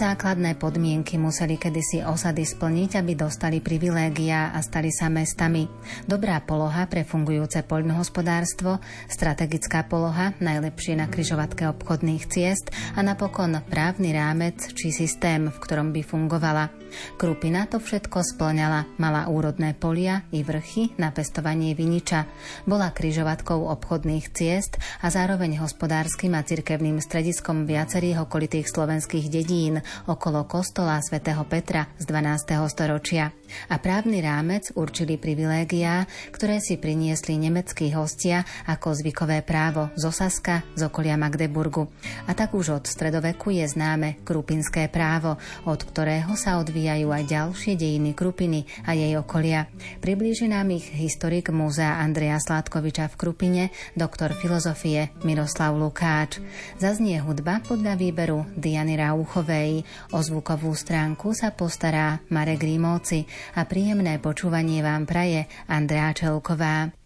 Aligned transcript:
Základné 0.00 0.56
podmienky 0.56 1.20
museli 1.20 1.60
kedysi 1.60 2.00
osady 2.00 2.48
splniť, 2.48 3.04
aby 3.04 3.12
dostali 3.12 3.60
privilégia 3.60 4.48
a 4.48 4.64
stali 4.64 4.88
sa 4.88 5.12
mestami. 5.12 5.68
Dobrá 6.08 6.40
poloha 6.40 6.88
pre 6.88 7.04
fungujúce 7.04 7.60
poľnohospodárstvo, 7.68 8.80
strategická 9.12 9.84
poloha, 9.84 10.32
najlepšie 10.40 10.96
na 10.96 11.04
kryžovatke 11.04 11.68
obchodných 11.68 12.24
ciest 12.32 12.72
a 12.96 13.04
napokon 13.04 13.60
právny 13.68 14.16
rámec 14.16 14.72
či 14.72 14.88
systém, 14.88 15.52
v 15.52 15.60
ktorom 15.60 15.92
by 15.92 16.00
fungovala. 16.00 16.72
Krupina 17.20 17.68
to 17.68 17.76
všetko 17.76 18.24
splňala, 18.24 18.96
mala 18.96 19.28
úrodné 19.28 19.76
polia 19.76 20.24
i 20.32 20.40
vrchy 20.40 20.96
na 20.96 21.12
pestovanie 21.12 21.76
viniča, 21.76 22.24
bola 22.64 22.90
kryžovatkou 22.96 23.68
obchodných 23.68 24.32
ciest 24.32 24.80
a 25.04 25.12
zároveň 25.12 25.60
hospodárskym 25.60 26.32
a 26.32 26.42
cirkevným 26.42 27.02
strediskom 27.04 27.68
viacerých 27.68 28.24
okolitých 28.24 28.66
slovenských 28.72 29.28
dedí 29.28 29.50
dedín 29.50 29.82
okolo 30.06 30.46
kostola 30.46 31.02
svätého 31.02 31.42
Petra 31.42 31.90
z 31.98 32.06
12. 32.06 32.54
storočia 32.70 33.34
a 33.66 33.82
právny 33.82 34.22
rámec 34.22 34.70
určili 34.78 35.18
privilégiá, 35.18 36.06
ktoré 36.30 36.62
si 36.62 36.78
priniesli 36.78 37.34
nemeckí 37.34 37.90
hostia 37.90 38.46
ako 38.70 38.94
zvykové 38.94 39.42
právo 39.42 39.90
z 39.98 40.06
Osaska 40.06 40.62
z 40.78 40.86
okolia 40.86 41.18
Magdeburgu. 41.18 41.90
A 42.30 42.38
tak 42.38 42.54
už 42.54 42.78
od 42.78 42.84
stredoveku 42.86 43.50
je 43.50 43.66
známe 43.66 44.22
krupinské 44.22 44.86
právo, 44.86 45.34
od 45.66 45.80
ktorého 45.82 46.38
sa 46.38 46.62
odvíjajú 46.80 47.12
aj 47.12 47.24
ďalšie 47.28 47.72
dejiny 47.76 48.16
Krupiny 48.16 48.64
a 48.88 48.96
jej 48.96 49.12
okolia. 49.20 49.68
Priblíži 50.00 50.48
nám 50.48 50.72
ich 50.72 50.88
historik 50.88 51.52
Múzea 51.52 52.00
Andreja 52.00 52.40
Sládkoviča 52.40 53.12
v 53.12 53.18
Krupine, 53.20 53.64
doktor 53.92 54.32
filozofie 54.32 55.12
Miroslav 55.20 55.76
Lukáč. 55.76 56.40
Zaznie 56.80 57.20
hudba 57.20 57.60
podľa 57.60 58.00
výberu 58.00 58.48
Diany 58.56 58.96
Rauchovej. 58.96 59.84
O 60.16 60.24
zvukovú 60.24 60.72
stránku 60.72 61.36
sa 61.36 61.52
postará 61.52 62.24
Marek 62.32 62.64
Rímovci 62.64 63.28
a 63.60 63.68
príjemné 63.68 64.16
počúvanie 64.16 64.80
vám 64.80 65.04
praje 65.04 65.52
Andrea 65.68 66.16
Čelková. 66.16 66.96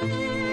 thank 0.00 0.14
you 0.14 0.49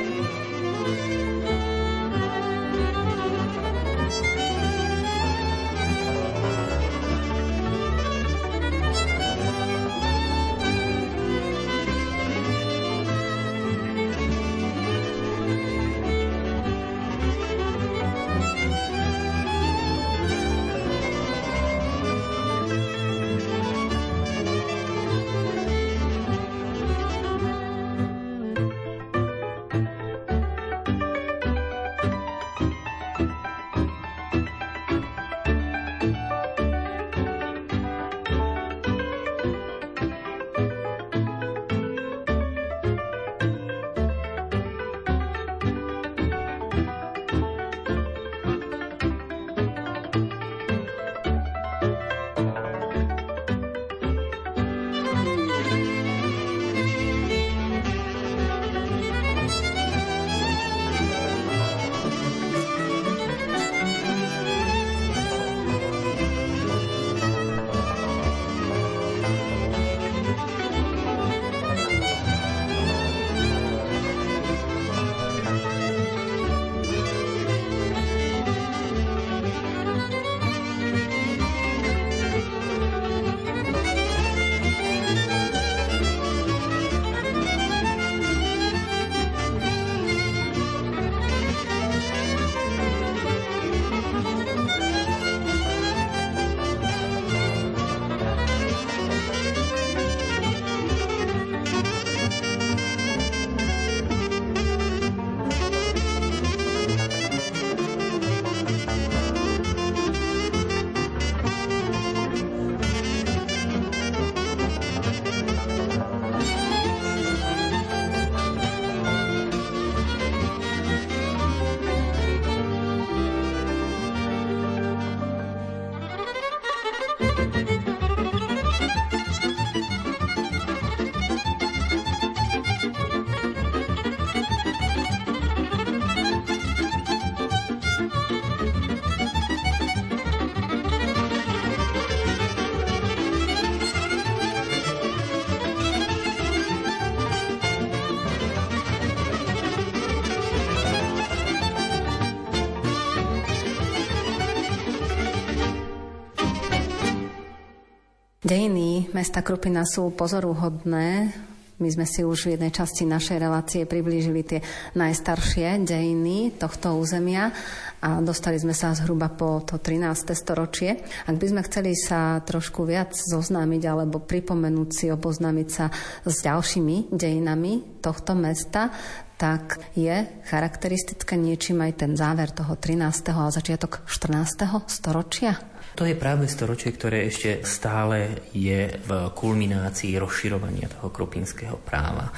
Dejiny 158.48 159.12
mesta 159.12 159.44
Krupina 159.44 159.84
sú 159.84 160.08
pozoruhodné. 160.16 161.36
My 161.84 161.90
sme 161.92 162.08
si 162.08 162.24
už 162.24 162.48
v 162.48 162.56
jednej 162.56 162.72
časti 162.72 163.04
našej 163.04 163.44
relácie 163.44 163.84
priblížili 163.84 164.40
tie 164.48 164.64
najstaršie 164.96 165.84
dejiny 165.84 166.56
tohto 166.56 166.96
územia 166.96 167.52
a 168.00 168.24
dostali 168.24 168.56
sme 168.56 168.72
sa 168.72 168.96
zhruba 168.96 169.28
po 169.36 169.68
to 169.68 169.76
13. 169.84 170.32
storočie. 170.32 170.96
Ak 171.28 171.36
by 171.36 171.44
sme 171.44 171.62
chceli 171.68 171.92
sa 171.92 172.40
trošku 172.40 172.88
viac 172.88 173.20
zoznámiť 173.20 173.84
alebo 173.84 174.24
pripomenúť 174.24 174.90
si, 174.96 175.06
oboznámiť 175.12 175.68
sa 175.68 175.92
s 176.24 176.40
ďalšími 176.40 177.12
dejinami 177.12 178.00
tohto 178.00 178.32
mesta, 178.32 178.96
tak 179.36 179.76
je 179.92 180.24
charakteristické 180.48 181.36
niečím 181.36 181.84
aj 181.84 182.00
ten 182.00 182.16
záver 182.16 182.56
toho 182.56 182.80
13. 182.80 183.28
a 183.28 183.52
začiatok 183.52 184.08
14. 184.08 184.88
storočia? 184.88 185.77
To 185.98 186.06
je 186.06 186.14
práve 186.14 186.46
storočie, 186.46 186.94
ktoré 186.94 187.26
ešte 187.26 187.66
stále 187.66 188.46
je 188.54 189.02
v 189.02 189.12
kulminácii 189.34 190.14
rozširovania 190.22 190.94
toho 190.94 191.10
krupinského 191.10 191.82
práva. 191.82 192.30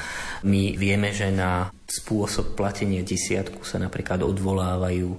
My 0.47 0.79
vieme, 0.79 1.11
že 1.11 1.27
na 1.27 1.67
spôsob 1.83 2.55
platenia 2.55 3.03
desiatku 3.03 3.67
sa 3.67 3.75
napríklad 3.75 4.23
odvolávajú 4.23 5.11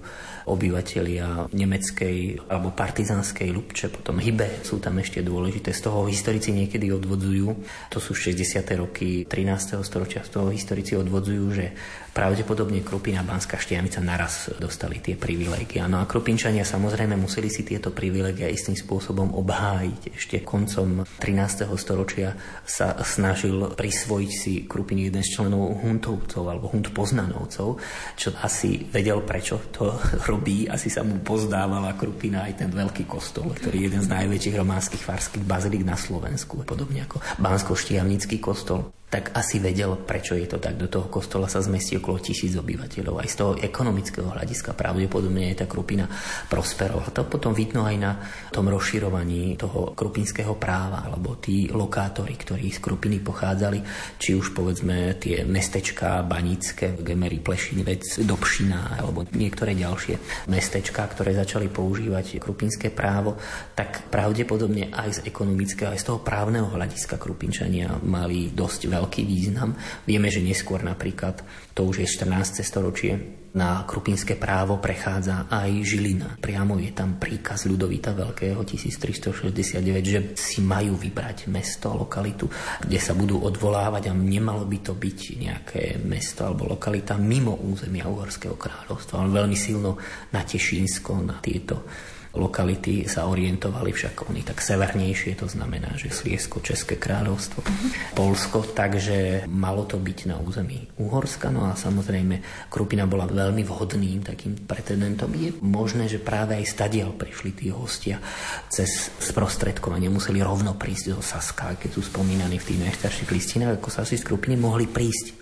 obyvatelia 0.48 1.52
nemeckej 1.52 2.48
alebo 2.48 2.72
partizánskej 2.72 3.52
Lubče, 3.52 3.92
potom 3.92 4.16
Hybe 4.16 4.64
sú 4.64 4.80
tam 4.80 4.96
ešte 4.96 5.20
dôležité. 5.20 5.76
Z 5.76 5.92
toho 5.92 6.08
historici 6.08 6.56
niekedy 6.56 6.88
odvodzujú, 6.96 7.48
to 7.92 8.00
sú 8.00 8.16
60. 8.16 8.64
roky 8.80 9.28
13. 9.28 9.84
storočia, 9.84 10.24
z 10.24 10.30
toho 10.32 10.48
historici 10.48 10.96
odvodzujú, 10.96 11.44
že 11.52 11.76
pravdepodobne 12.20 12.84
Krupina 12.84 13.24
a 13.24 13.28
Banská 13.28 13.56
Štianica 13.56 13.96
naraz 14.04 14.52
dostali 14.60 15.00
tie 15.00 15.16
privilégia. 15.16 15.88
No 15.88 16.04
a 16.04 16.04
Krupinčania 16.04 16.68
samozrejme 16.68 17.16
museli 17.16 17.48
si 17.48 17.64
tieto 17.64 17.96
privilégia 17.96 18.44
istým 18.44 18.76
spôsobom 18.76 19.32
obhájiť. 19.40 20.20
Ešte 20.20 20.36
koncom 20.44 21.08
13. 21.16 21.64
storočia 21.80 22.36
sa 22.60 23.00
snažil 23.00 23.72
prisvojiť 23.72 24.32
si 24.36 24.68
Krupiny 24.68 25.08
jeden 25.08 25.24
z 25.24 25.32
členov 25.32 25.80
Huntovcov 25.80 26.44
alebo 26.44 26.68
hunt 26.68 26.92
Poznanovcov, 26.92 27.80
čo 28.20 28.28
asi 28.44 28.84
vedel, 28.92 29.24
prečo 29.24 29.72
to 29.72 29.88
robí. 30.28 30.68
Asi 30.68 30.92
sa 30.92 31.00
mu 31.00 31.24
pozdávala 31.24 31.96
Krupina 31.96 32.44
aj 32.44 32.60
ten 32.60 32.68
veľký 32.68 33.08
kostol, 33.08 33.48
ktorý 33.56 33.80
je 33.80 33.86
jeden 33.88 34.04
z 34.04 34.12
najväčších 34.12 34.60
románskych 34.60 35.08
farských 35.08 35.48
bazilík 35.48 35.88
na 35.88 35.96
Slovensku, 35.96 36.68
podobne 36.68 37.08
ako 37.08 37.16
Bansko-Štiavnický 37.40 38.44
kostol 38.44 38.92
tak 39.10 39.34
asi 39.34 39.58
vedel, 39.58 39.98
prečo 39.98 40.38
je 40.38 40.46
to 40.46 40.62
tak. 40.62 40.78
Do 40.78 40.86
toho 40.86 41.10
kostola 41.10 41.50
sa 41.50 41.58
zmestí 41.58 41.98
okolo 41.98 42.22
tisíc 42.22 42.54
obyvateľov. 42.54 43.18
Aj 43.18 43.26
z 43.26 43.36
toho 43.42 43.52
ekonomického 43.58 44.30
hľadiska 44.30 44.78
pravdepodobne 44.78 45.50
je 45.50 45.58
tá 45.58 45.66
Krupina 45.66 46.06
prosperovala. 46.46 47.10
To 47.10 47.26
potom 47.26 47.50
vidno 47.50 47.82
aj 47.82 47.96
na 47.98 48.22
tom 48.54 48.70
rozširovaní 48.70 49.58
toho 49.58 49.98
krupinského 49.98 50.54
práva, 50.54 51.02
alebo 51.02 51.34
tí 51.42 51.66
lokátori, 51.74 52.38
ktorí 52.38 52.70
z 52.70 52.78
Krupiny 52.78 53.18
pochádzali, 53.18 53.82
či 54.14 54.38
už 54.38 54.54
povedzme 54.54 55.18
tie 55.18 55.42
mestečka 55.42 56.22
Banické, 56.22 56.94
Gemery, 56.94 57.42
Plešinec, 57.42 58.22
Dobšina, 58.22 58.94
alebo 58.94 59.26
niektoré 59.34 59.74
ďalšie 59.74 60.46
mestečka, 60.46 61.02
ktoré 61.10 61.34
začali 61.34 61.66
používať 61.66 62.38
krupinské 62.38 62.94
právo, 62.94 63.34
tak 63.74 64.06
pravdepodobne 64.06 64.94
aj 64.94 65.18
z 65.18 65.20
ekonomického, 65.26 65.90
aj 65.90 65.98
z 65.98 66.06
toho 66.14 66.22
právneho 66.22 66.70
hľadiska 66.70 67.18
Krupinčania 67.18 67.98
mali 68.06 68.54
dosť 68.54 68.86
veľa 68.86 68.99
veľký 69.00 69.24
význam. 69.24 69.72
Vieme, 70.04 70.28
že 70.28 70.44
neskôr 70.44 70.84
napríklad, 70.84 71.40
to 71.72 71.88
už 71.88 72.04
je 72.04 72.06
14. 72.06 72.60
storočie, 72.60 73.40
na 73.50 73.82
krupinské 73.82 74.38
právo 74.38 74.78
prechádza 74.78 75.50
aj 75.50 75.82
Žilina. 75.82 76.38
Priamo 76.38 76.78
je 76.78 76.94
tam 76.94 77.18
príkaz 77.18 77.66
Ľudovita 77.66 78.14
Veľkého 78.14 78.62
1369, 78.62 79.82
že 80.06 80.20
si 80.38 80.62
majú 80.62 80.94
vybrať 80.94 81.50
mesto, 81.50 81.90
lokalitu, 81.90 82.46
kde 82.78 82.98
sa 83.02 83.10
budú 83.10 83.42
odvolávať 83.42 84.06
a 84.06 84.14
nemalo 84.14 84.62
by 84.62 84.78
to 84.86 84.94
byť 84.94 85.18
nejaké 85.34 85.82
mesto 86.06 86.46
alebo 86.46 86.70
lokalita 86.70 87.18
mimo 87.18 87.58
územia 87.66 88.06
Uhorského 88.06 88.54
kráľovstva, 88.54 89.18
ale 89.18 89.42
veľmi 89.42 89.58
silno 89.58 89.98
na 90.30 90.46
Tešínsko, 90.46 91.12
na 91.18 91.42
tieto 91.42 91.90
lokality 92.34 93.10
sa 93.10 93.26
orientovali 93.26 93.90
však 93.90 94.30
oni 94.30 94.46
tak 94.46 94.62
severnejšie, 94.62 95.34
to 95.34 95.50
znamená, 95.50 95.98
že 95.98 96.14
Sliesko, 96.14 96.62
České 96.62 96.94
kráľovstvo, 96.94 97.66
uh-huh. 97.66 97.90
Polsko, 98.14 98.62
takže 98.62 99.50
malo 99.50 99.82
to 99.82 99.98
byť 99.98 100.18
na 100.30 100.36
území 100.38 100.86
Uhorska, 101.02 101.50
no 101.50 101.66
a 101.66 101.74
samozrejme 101.74 102.68
Krupina 102.70 103.10
bola 103.10 103.26
veľmi 103.26 103.66
vhodným 103.66 104.22
takým 104.22 104.54
pretendentom. 104.62 105.34
Je 105.34 105.50
možné, 105.58 106.06
že 106.06 106.22
práve 106.22 106.54
aj 106.54 106.70
stadiaľ 106.70 107.18
prišli 107.18 107.50
tí 107.56 107.66
hostia 107.74 108.22
cez 108.70 109.10
sprostredkovanie, 109.18 110.06
museli 110.06 110.38
rovno 110.38 110.78
prísť 110.78 111.18
zo 111.18 111.22
Saska, 111.24 111.74
keď 111.74 111.90
sú 111.98 112.06
spomínaní 112.06 112.62
v 112.62 112.68
tých 112.70 112.82
najstarších 112.86 113.30
listinách, 113.34 113.82
ako 113.82 113.90
sa 113.90 114.06
si 114.06 114.14
z 114.14 114.22
Krupiny 114.22 114.54
mohli 114.54 114.86
prísť 114.86 115.39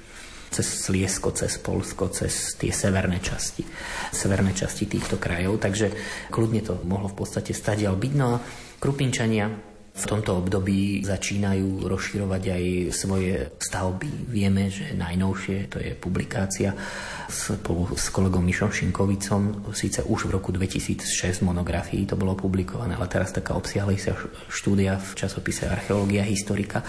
cez 0.49 0.67
Sliesko, 0.67 1.33
cez 1.37 1.61
Polsko, 1.61 2.09
cez 2.09 2.57
tie 2.57 2.73
severné 2.73 3.21
časti, 3.21 3.65
severné 4.13 4.57
časti 4.57 4.89
týchto 4.89 5.21
krajov, 5.21 5.61
takže 5.61 5.93
kľudne 6.33 6.65
to 6.65 6.81
mohlo 6.89 7.13
v 7.13 7.19
podstate 7.21 7.53
stadiaľ 7.53 7.95
byť. 7.97 8.13
No 8.17 8.27
a 8.37 8.43
Krupinčania 8.79 9.69
v 9.99 10.05
tomto 10.07 10.39
období 10.39 11.03
začínajú 11.03 11.91
rozširovať 11.91 12.43
aj 12.55 12.65
svoje 12.95 13.51
stavby. 13.59 14.31
Vieme, 14.31 14.71
že 14.71 14.95
najnovšie 14.95 15.57
to 15.67 15.83
je 15.83 15.99
publikácia 15.99 16.71
spolu 17.27 17.91
s 17.99 18.07
kolegom 18.15 18.47
Mišom 18.47 18.71
Šinkovicom, 18.71 19.75
síce 19.75 20.07
už 20.07 20.31
v 20.31 20.39
roku 20.39 20.55
2006 20.55 21.43
monografii 21.43 22.07
to 22.07 22.15
bolo 22.15 22.39
publikované, 22.39 22.95
ale 22.95 23.11
teraz 23.11 23.35
taká 23.35 23.59
obsiahlejšia 23.59 24.15
štúdia 24.47 25.03
v 25.03 25.11
časopise 25.19 25.67
Archeológia 25.67 26.23
historika 26.23 26.87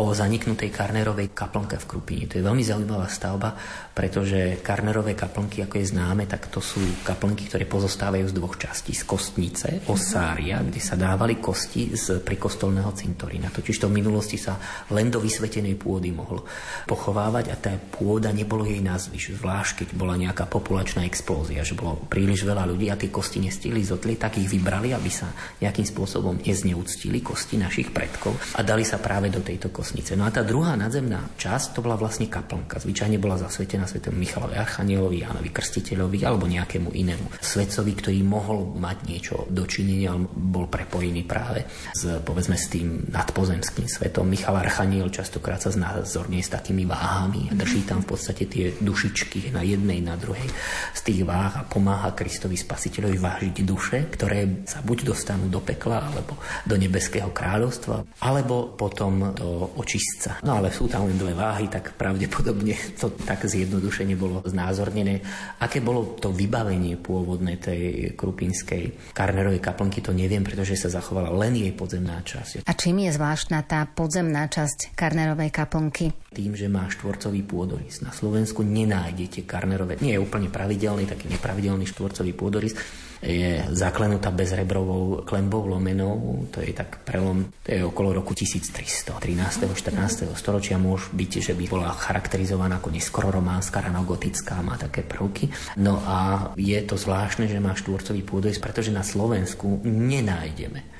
o 0.00 0.12
zaniknutej 0.16 0.72
Karnerovej 0.72 1.36
kaplnke 1.36 1.76
v 1.76 1.88
Krupini. 1.88 2.24
To 2.30 2.40
je 2.40 2.46
veľmi 2.46 2.64
zaujímavá 2.64 3.08
stavba, 3.12 3.52
pretože 3.92 4.64
Karnerové 4.64 5.12
kaplnky, 5.12 5.60
ako 5.68 5.76
je 5.76 5.92
známe, 5.92 6.24
tak 6.24 6.48
to 6.48 6.64
sú 6.64 6.80
kaplnky, 7.04 7.44
ktoré 7.50 7.68
pozostávajú 7.68 8.24
z 8.30 8.36
dvoch 8.36 8.56
častí. 8.56 8.96
Z 8.96 9.04
kostnice, 9.04 9.84
osária, 9.92 10.64
kde 10.64 10.80
sa 10.80 10.96
dávali 10.96 11.36
kosti 11.36 11.92
z 11.92 12.24
prikostolného 12.24 12.88
cintorína. 12.96 13.52
Totiž 13.52 13.84
to 13.84 13.92
v 13.92 14.00
minulosti 14.00 14.40
sa 14.40 14.56
len 14.88 15.12
do 15.12 15.20
vysvetenej 15.20 15.76
pôdy 15.76 16.08
mohol 16.08 16.40
pochovávať 16.88 17.52
a 17.52 17.56
tá 17.60 17.72
pôda 17.76 18.32
nebolo 18.32 18.64
jej 18.64 18.80
nazvy, 18.80 19.20
zvlášť 19.20 19.84
keď 19.84 19.88
bola 19.92 20.16
nejaká 20.16 20.48
populačná 20.48 21.04
explózia, 21.04 21.66
že 21.66 21.76
bolo 21.76 22.00
príliš 22.08 22.48
veľa 22.48 22.64
ľudí 22.64 22.88
a 22.88 22.96
tie 22.96 23.12
kosti 23.12 23.44
nestihli 23.44 23.84
zotliť, 23.84 24.16
tak 24.16 24.40
ich 24.40 24.48
vybrali, 24.48 24.96
aby 24.96 25.10
sa 25.12 25.28
nejakým 25.60 25.84
spôsobom 25.84 26.40
nezneúctili 26.40 27.20
kosti 27.20 27.60
našich 27.60 27.92
predkov 27.92 28.38
a 28.56 28.64
dali 28.64 28.86
sa 28.86 28.96
práve 29.02 29.28
do 29.28 29.44
tejto 29.44 29.68
kostnice. 29.82 30.14
No 30.14 30.22
a 30.22 30.30
tá 30.30 30.46
druhá 30.46 30.78
nadzemná 30.78 31.34
časť, 31.34 31.74
to 31.74 31.82
bola 31.82 31.98
vlastne 31.98 32.30
kaplnka. 32.30 32.78
Zvyčajne 32.78 33.18
bola 33.18 33.34
zasvetená 33.34 33.90
svetom 33.90 34.14
Michalovi 34.14 34.54
Archanielovi, 34.54 35.26
Jánovi 35.26 35.50
Krstiteľovi 35.50 36.22
alebo 36.22 36.46
nejakému 36.46 36.94
inému 36.94 37.42
svetcovi, 37.42 37.92
ktorý 37.98 38.22
mohol 38.22 38.78
mať 38.78 38.98
niečo 39.10 39.34
dočinenia, 39.50 40.14
bol 40.30 40.70
prepojený 40.70 41.26
práve 41.26 41.66
s, 41.98 42.22
povedzme, 42.22 42.54
s 42.54 42.70
tým 42.70 43.10
nadpozemským 43.10 43.90
svetom. 43.90 44.30
Michal 44.30 44.54
Archaniel 44.54 45.10
častokrát 45.10 45.58
sa 45.58 45.74
znázornie 45.74 46.38
s 46.46 46.54
takými 46.54 46.86
váhami 46.86 47.50
a 47.50 47.58
drží 47.58 47.82
tam 47.82 48.06
v 48.06 48.14
podstate 48.14 48.46
tie 48.46 48.70
dušičky 48.78 49.50
na 49.50 49.66
jednej, 49.66 49.98
na 49.98 50.14
druhej 50.14 50.46
z 50.94 51.00
tých 51.02 51.26
váh 51.26 51.58
a 51.58 51.66
pomáha 51.66 52.14
Kristovi 52.14 52.54
Spasiteľovi 52.54 53.18
vážiť 53.18 53.56
duše, 53.66 54.06
ktoré 54.14 54.62
sa 54.62 54.78
buď 54.78 55.10
dostanú 55.10 55.50
do 55.50 55.58
pekla, 55.58 56.06
alebo 56.06 56.38
do 56.62 56.78
nebeského 56.78 57.34
kráľovstva, 57.34 58.22
alebo 58.22 58.76
potom 58.78 59.32
do 59.32 59.71
očistca. 59.76 60.38
No 60.46 60.62
ale 60.62 60.70
sú 60.70 60.86
tam 60.86 61.10
len 61.10 61.18
dve 61.18 61.34
váhy, 61.34 61.66
tak 61.66 61.98
pravdepodobne 61.98 62.74
to 62.96 63.12
tak 63.26 63.42
zjedno 63.44 63.82
zjednodušene 63.82 64.14
bolo 64.20 64.44
znázornené. 64.44 65.24
Aké 65.64 65.80
bolo 65.80 66.14
to 66.20 66.28
vybavenie 66.28 67.00
pôvodné 67.00 67.56
tej 67.56 68.12
krupinskej 68.12 69.14
Karnerovej 69.16 69.64
kaplnky, 69.64 70.04
to 70.04 70.12
neviem, 70.12 70.44
pretože 70.44 70.76
sa 70.76 70.92
zachovala 70.92 71.32
len 71.32 71.56
jej 71.56 71.72
podzemná 71.72 72.20
časť. 72.20 72.68
A 72.68 72.72
čím 72.76 73.08
je 73.08 73.10
zvláštna 73.16 73.64
tá 73.64 73.88
podzemná 73.88 74.46
časť 74.46 74.92
Karnerovej 74.92 75.50
kaplnky? 75.50 76.12
Tým, 76.36 76.52
že 76.52 76.68
má 76.68 76.84
štvorcový 76.92 77.42
pôdorys. 77.42 78.04
Na 78.04 78.12
Slovensku 78.12 78.60
nenájdete 78.60 79.48
Karnerové, 79.48 79.96
nie 80.04 80.14
je 80.14 80.22
úplne 80.22 80.52
pravidelný, 80.52 81.08
taký 81.08 81.32
nepravidelný 81.32 81.88
štvorcový 81.88 82.32
pôdorys, 82.36 82.76
je 83.22 83.62
zaklenutá 83.70 84.34
bezrebrovou 84.34 85.22
klembou 85.22 85.70
lomenou, 85.70 86.46
to 86.50 86.58
je 86.58 86.74
tak 86.74 87.06
prelom, 87.06 87.54
to 87.62 87.70
je 87.70 87.80
okolo 87.86 88.10
roku 88.18 88.34
1300, 88.34 89.14
13. 89.14 89.70
14. 89.70 90.26
storočia 90.34 90.74
môže 90.74 91.14
byť, 91.14 91.32
že 91.38 91.54
by 91.54 91.64
bola 91.70 91.94
charakterizovaná 91.94 92.82
ako 92.82 92.90
neskoro 92.90 93.30
románska, 93.30 93.78
ranogotická, 93.78 94.58
má 94.60 94.74
také 94.74 95.06
prvky. 95.06 95.54
No 95.78 96.02
a 96.02 96.50
je 96.58 96.82
to 96.82 96.98
zvláštne, 96.98 97.46
že 97.46 97.62
má 97.62 97.78
štvorcový 97.78 98.26
pôdorys, 98.26 98.58
pretože 98.58 98.90
na 98.90 99.06
Slovensku 99.06 99.80
nenájdeme 99.86 100.91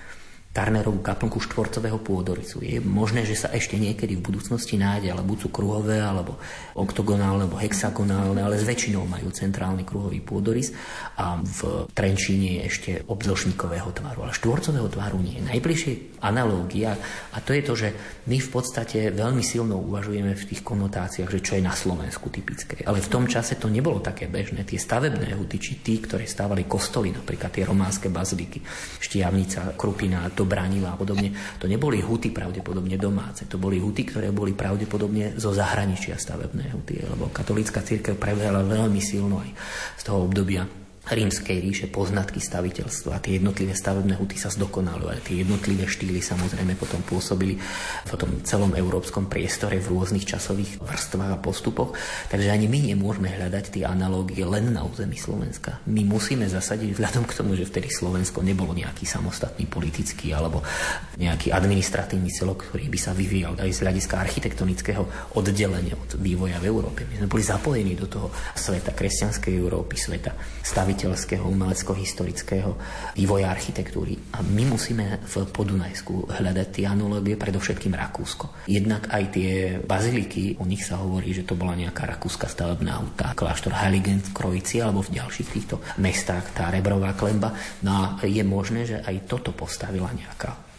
Tarnerovú 0.53 1.01
kaplnku 1.01 1.41
štvorcového 1.41 1.97
pôdorysu. 1.97 2.61
Je 2.61 2.77
možné, 2.77 3.25
že 3.25 3.41
sa 3.41 3.49
ešte 3.49 3.81
niekedy 3.81 4.21
v 4.21 4.27
budúcnosti 4.29 4.77
nájde, 4.77 5.09
ale 5.09 5.25
buď 5.25 5.39
sú 5.45 5.49
kruhové, 5.49 5.97
alebo 5.97 6.37
oktogonálne, 6.77 7.49
alebo 7.49 7.57
hexagonálne, 7.57 8.45
ale 8.45 8.61
s 8.61 8.69
väčšinou 8.69 9.09
majú 9.09 9.33
centrálny 9.33 9.81
kruhový 9.89 10.21
pôdorys 10.21 10.77
a 11.17 11.41
v 11.41 11.89
Trenčíne 11.97 12.61
je 12.61 12.63
ešte 12.69 12.91
obdĺžnikového 13.09 13.97
tvaru, 13.97 14.29
ale 14.29 14.37
štvorcového 14.37 14.93
tvaru 14.93 15.25
nie. 15.25 15.41
Najbližšie 15.41 16.21
analógia 16.21 17.01
a 17.33 17.41
to 17.41 17.57
je 17.57 17.63
to, 17.65 17.73
že 17.73 17.89
my 18.29 18.37
v 18.37 18.49
podstate 18.53 19.09
veľmi 19.09 19.41
silno 19.41 19.81
uvažujeme 19.81 20.37
v 20.37 20.47
tých 20.53 20.61
konotáciách, 20.61 21.33
že 21.33 21.41
čo 21.41 21.53
je 21.57 21.65
na 21.65 21.73
Slovensku 21.73 22.29
typické. 22.29 22.85
Ale 22.85 23.01
v 23.01 23.09
tom 23.09 23.25
čase 23.25 23.57
to 23.57 23.73
nebolo 23.73 24.05
také 24.05 24.29
bežné. 24.29 24.69
Tie 24.69 24.77
stavebné 24.77 25.33
huty, 25.33 25.57
či 25.57 25.81
tí, 25.81 25.97
ktoré 25.97 26.29
stávali 26.29 26.69
kostoly, 26.69 27.09
napríklad 27.09 27.57
tie 27.57 27.65
románske 27.65 28.13
baziliky, 28.13 28.61
Štiavnica, 29.01 29.75
Krupina, 29.81 30.29
to 30.31 30.42
bránila 30.45 30.93
a 30.93 30.97
podobne. 30.99 31.33
To 31.63 31.71
neboli 31.71 32.03
huty 32.03 32.35
pravdepodobne 32.35 32.99
domáce, 32.99 33.47
to 33.47 33.57
boli 33.57 33.79
huty, 33.79 34.05
ktoré 34.05 34.35
boli 34.35 34.53
pravdepodobne 34.53 35.39
zo 35.39 35.55
zahraničia 35.55 36.19
stavebné 36.19 36.75
huty, 36.75 37.07
lebo 37.07 37.31
katolícka 37.31 37.81
církev 37.81 38.19
prebrala 38.19 38.67
veľmi 38.67 39.01
silno 39.01 39.41
aj 39.41 39.51
z 39.97 40.03
toho 40.03 40.27
obdobia 40.27 40.82
rímskej 41.03 41.59
ríše 41.59 41.87
poznatky 41.91 42.39
staviteľstva. 42.39 43.19
Tie 43.19 43.43
jednotlivé 43.43 43.75
stavebné 43.75 44.15
huty 44.23 44.39
sa 44.39 44.55
zdokonalovali. 44.55 45.19
Tie 45.27 45.43
jednotlivé 45.43 45.91
štýly 45.91 46.23
samozrejme 46.23 46.79
potom 46.79 47.03
pôsobili 47.03 47.59
v 48.07 48.13
tom 48.15 48.39
celom 48.47 48.71
európskom 48.79 49.27
priestore 49.27 49.83
v 49.83 49.91
rôznych 49.91 50.23
časových 50.23 50.79
vrstvách 50.79 51.33
a 51.35 51.43
postupoch. 51.43 51.99
Takže 52.31 52.55
ani 52.55 52.71
my 52.71 52.95
nemôžeme 52.95 53.35
hľadať 53.35 53.75
tie 53.75 53.85
analógie 53.85 54.47
len 54.47 54.71
na 54.71 54.87
území 54.87 55.19
Slovenska. 55.19 55.83
My 55.91 56.07
musíme 56.07 56.47
zasadiť 56.47 56.95
vzhľadom 56.95 57.27
k 57.27 57.35
tomu, 57.35 57.59
že 57.59 57.67
vtedy 57.67 57.91
Slovensko 57.91 58.39
nebolo 58.47 58.71
nejaký 58.71 59.03
samostatný 59.03 59.67
politický 59.67 60.31
alebo 60.31 60.63
nejaký 61.19 61.51
administratívny 61.51 62.31
celok, 62.31 62.71
ktorý 62.71 62.87
by 62.87 62.99
sa 63.03 63.11
vyvíjal 63.11 63.59
aj 63.59 63.75
z 63.75 63.83
hľadiska 63.83 64.15
architektonického 64.23 65.35
oddelenia 65.35 65.99
od 65.99 66.15
vývoja 66.23 66.63
v 66.63 66.71
Európe. 66.71 67.11
My 67.11 67.19
sme 67.19 67.27
boli 67.27 67.43
zapojení 67.43 67.99
do 67.99 68.07
toho 68.07 68.31
sveta 68.55 68.95
kresťanskej 68.95 69.53
Európy, 69.59 69.99
sveta 69.99 70.31
stavi 70.63 70.92
staviteľského, 70.93 71.49
umelecko-historického 71.49 72.77
vývoja 73.17 73.49
architektúry. 73.49 74.13
A 74.37 74.45
my 74.45 74.77
musíme 74.77 75.25
v 75.25 75.35
Podunajsku 75.49 76.29
hľadať 76.29 76.69
tie 76.69 76.85
analogie, 76.85 77.41
predovšetkým 77.41 77.97
Rakúsko. 77.97 78.69
Jednak 78.69 79.09
aj 79.09 79.25
tie 79.33 79.81
baziliky, 79.81 80.61
o 80.61 80.69
nich 80.69 80.85
sa 80.85 81.01
hovorí, 81.01 81.33
že 81.33 81.49
to 81.49 81.57
bola 81.57 81.73
nejaká 81.73 82.05
rakúska 82.05 82.45
stavebná 82.45 83.01
auta, 83.01 83.33
kláštor 83.33 83.73
Heiligen 83.73 84.21
v 84.21 84.37
Krojici 84.37 84.85
alebo 84.85 85.01
v 85.01 85.17
ďalších 85.17 85.49
týchto 85.49 85.81
mestách, 85.97 86.53
tá 86.53 86.69
Rebrová 86.69 87.17
klemba. 87.17 87.57
No 87.81 87.91
a 87.97 88.05
je 88.29 88.45
možné, 88.45 88.85
že 88.85 89.01
aj 89.01 89.25
toto 89.25 89.57
postavila 89.57 90.13
nejaká 90.13 90.72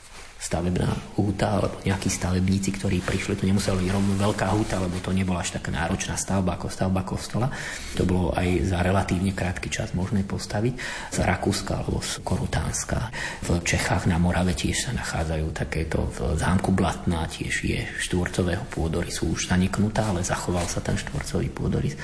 stavebná 0.44 1.16
húta 1.16 1.56
alebo 1.56 1.80
nejakí 1.88 2.12
stavebníci, 2.12 2.76
ktorí 2.76 3.00
prišli, 3.00 3.40
to 3.40 3.48
nemusela 3.48 3.80
byť 3.80 3.90
rovno 3.96 4.14
veľká 4.20 4.52
húta, 4.52 4.76
lebo 4.84 5.00
to 5.00 5.16
nebola 5.16 5.40
až 5.40 5.56
taká 5.56 5.72
náročná 5.72 6.20
stavba 6.20 6.60
ako 6.60 6.68
stavba 6.68 7.08
kostola. 7.08 7.48
To 7.96 8.04
bolo 8.04 8.36
aj 8.36 8.68
za 8.68 8.84
relatívne 8.84 9.32
krátky 9.32 9.72
čas 9.72 9.96
možné 9.96 10.28
postaviť 10.28 10.74
z 11.16 11.18
Rakúska 11.24 11.80
alebo 11.80 12.04
z 12.04 12.20
Korutánska. 12.28 13.08
V 13.48 13.64
Čechách 13.64 14.04
na 14.12 14.20
Morave 14.20 14.52
tiež 14.52 14.84
sa 14.84 14.92
nachádzajú 14.92 15.48
takéto, 15.56 16.12
v 16.12 16.36
zámku 16.36 16.76
Blatná 16.76 17.24
tiež 17.32 17.64
je 17.64 17.80
štvorcového 18.04 18.68
pôdorysu 18.68 19.32
už 19.32 19.48
zaniknutá, 19.48 20.12
ale 20.12 20.28
zachoval 20.28 20.68
sa 20.68 20.84
ten 20.84 21.00
štvorcový 21.00 21.48
pôdorys. 21.56 21.96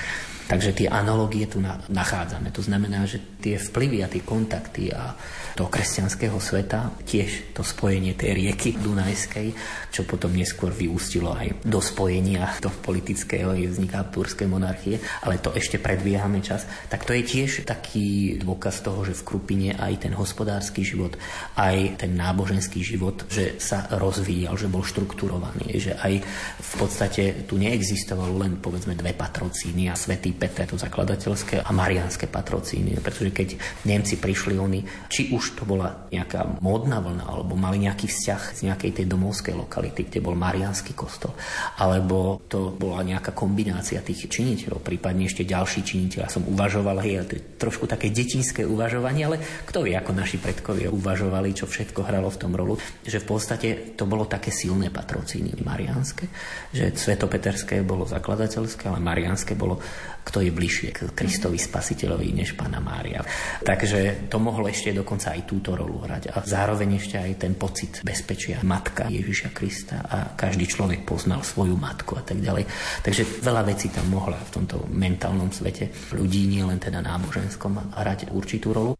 Takže 0.50 0.74
tie 0.74 0.89
analogie 0.89 1.46
tu 1.46 1.62
nachádzame. 1.94 2.50
To 2.50 2.65
znamená, 2.65 3.06
že 3.06 3.22
tie 3.38 3.62
vplyvy 3.62 4.01
a 4.01 4.10
tie 4.10 4.25
kontakty 4.25 4.89
a 4.89 5.13
toho 5.53 5.70
kresťanského 5.70 6.41
sveta, 6.41 6.89
tiež 7.06 7.53
to 7.53 7.62
spojenie 7.62 8.18
tej 8.18 8.34
rieky 8.34 8.79
Dunajskej, 8.82 9.53
čo 9.94 10.08
potom 10.10 10.34
neskôr 10.34 10.74
vyústilo 10.74 11.36
aj 11.38 11.68
do 11.68 11.77
spojenia 11.84 12.58
do 12.63 12.74
politického 12.74 13.53
i 13.53 13.70
vzniká 13.70 14.08
turskej 14.10 14.50
monarchie, 14.50 14.98
ale 15.22 15.38
to 15.38 15.53
ešte 15.53 15.77
predbiehame 15.77 16.41
čas, 16.41 16.65
tak 16.89 17.06
to 17.06 17.13
je 17.13 17.27
tiež 17.27 17.68
taký 17.70 18.39
dôkaz 18.41 18.82
toho, 18.82 19.06
že 19.06 19.20
v 19.20 19.25
Krupine 19.27 19.75
aj 19.75 20.10
ten 20.10 20.15
hospodársky 20.15 20.82
život, 20.82 21.20
aj 21.60 22.00
ten 22.01 22.15
náboženský 22.15 22.82
život, 22.82 23.27
že 23.27 23.60
sa 23.62 23.86
rozvíjal, 23.94 24.56
že 24.56 24.72
bol 24.72 24.82
štrukturovaný, 24.82 25.77
že 25.77 25.94
aj 25.94 26.24
v 26.58 26.74
podstate 26.79 27.46
tu 27.46 27.60
neexistovalo 27.60 28.39
len 28.39 28.63
povedzme 28.63 28.96
dve 28.96 29.12
patrocíny 29.12 29.91
a 29.91 30.00
svetý 30.00 30.38
Petre, 30.39 30.63
to 30.63 30.79
zakladateľské 30.79 31.60
a 31.60 31.69
marianské 31.75 32.31
patrocíny. 32.31 32.96
Pretože 33.03 33.36
keď 33.36 33.60
Nemci 33.84 34.15
prišli, 34.15 34.55
oni, 34.55 34.79
či 35.12 35.36
už 35.36 35.60
to 35.60 35.67
bola 35.67 36.08
nejaká 36.08 36.63
módna 36.63 37.03
vlna, 37.03 37.27
alebo 37.27 37.60
mali 37.60 37.84
nejaký 37.84 38.08
vzťah 38.08 38.41
z 38.55 38.60
nejakej 38.72 38.91
tej 38.96 39.05
domovskej 39.12 39.60
lokality, 39.60 40.08
kde 40.08 40.24
bol 40.24 40.39
marianský 40.39 40.96
kostol, 40.96 41.36
alebo 41.75 42.39
to 42.48 42.72
bola 42.72 43.03
nejaká 43.03 43.36
kombinácia 43.36 44.00
tých 44.00 44.31
činiteľov, 44.31 44.79
prípadne 44.79 45.27
ešte 45.27 45.43
ďalší 45.43 45.84
činiteľ. 45.84 46.19
Ja 46.24 46.31
som 46.31 46.48
uvažoval, 46.48 47.03
hej, 47.03 47.27
to 47.27 47.36
je 47.36 47.43
trošku 47.60 47.84
také 47.84 48.08
detinské 48.08 48.63
uvažovanie, 48.63 49.27
ale 49.27 49.38
kto 49.67 49.84
vie, 49.84 50.00
ako 50.00 50.15
naši 50.15 50.39
predkovia 50.39 50.88
uvažovali, 50.88 51.51
čo 51.51 51.67
všetko 51.67 52.08
hralo 52.08 52.31
v 52.31 52.39
tom 52.39 52.55
rolu, 52.55 52.79
že 53.03 53.19
v 53.19 53.27
podstate 53.27 53.67
to 54.00 54.08
bolo 54.08 54.24
také 54.24 54.53
silné 54.55 54.88
patrocíny 54.88 55.60
marianské, 55.60 56.31
že 56.72 56.96
svetopeterské 56.96 57.81
bolo 57.84 58.08
zakladateľské, 58.08 58.88
ale 58.88 59.03
marianské 59.03 59.58
bolo 59.58 59.81
kto 60.29 60.45
je 60.45 60.53
bližšie 60.53 60.89
k 60.93 61.00
Kristovi 61.17 61.57
spasiteľovi 61.57 62.29
než 62.38 62.53
Pána 62.53 62.77
Mária. 62.77 63.25
Takže 63.65 64.29
to 64.29 64.38
mohlo 64.38 64.69
ešte 64.69 64.93
dokonca 64.93 65.33
aj 65.33 65.41
túto 65.50 65.74
rolu 65.74 66.05
hrať. 66.05 66.29
A 66.29 66.45
zároveň 66.45 67.01
ešte 67.01 67.17
aj 67.17 67.41
ten 67.41 67.57
pocit 67.57 68.05
bezpečia 68.05 68.62
matka 68.62 69.09
Ježiša 69.09 69.50
Krista 69.50 70.05
a 70.05 70.38
každý 70.38 70.69
človek 70.69 71.01
poznal 71.01 71.41
svoju 71.41 71.74
matku 71.74 72.13
a 72.13 72.21
tak 72.21 72.38
ďalej. 72.45 72.69
Takže 73.01 73.41
veľa 73.41 73.65
vecí 73.65 73.89
tam 73.89 74.13
mohla 74.13 74.38
v 74.38 74.53
tomto 74.53 74.86
mentálnom 74.93 75.50
svete 75.50 75.89
ľudí, 76.13 76.45
nie 76.45 76.62
len 76.62 76.77
teda 76.77 77.01
náboženskom, 77.01 77.98
hrať 77.98 78.29
určitú 78.29 78.69
rolu. 78.69 78.93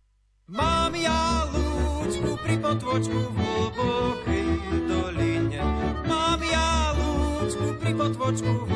Mám 0.50 0.98
ja 0.98 1.46
lúčku 1.54 2.34
pri 2.42 2.58
potvočku 2.58 3.20
v 3.22 3.38
hlbokej 3.38 4.50
doline. 4.90 5.62
Mám 6.10 6.42
ja 6.42 6.98
lúčku 6.98 7.70
pri 7.78 7.92
potvočku 7.94 8.50
v 8.66 8.69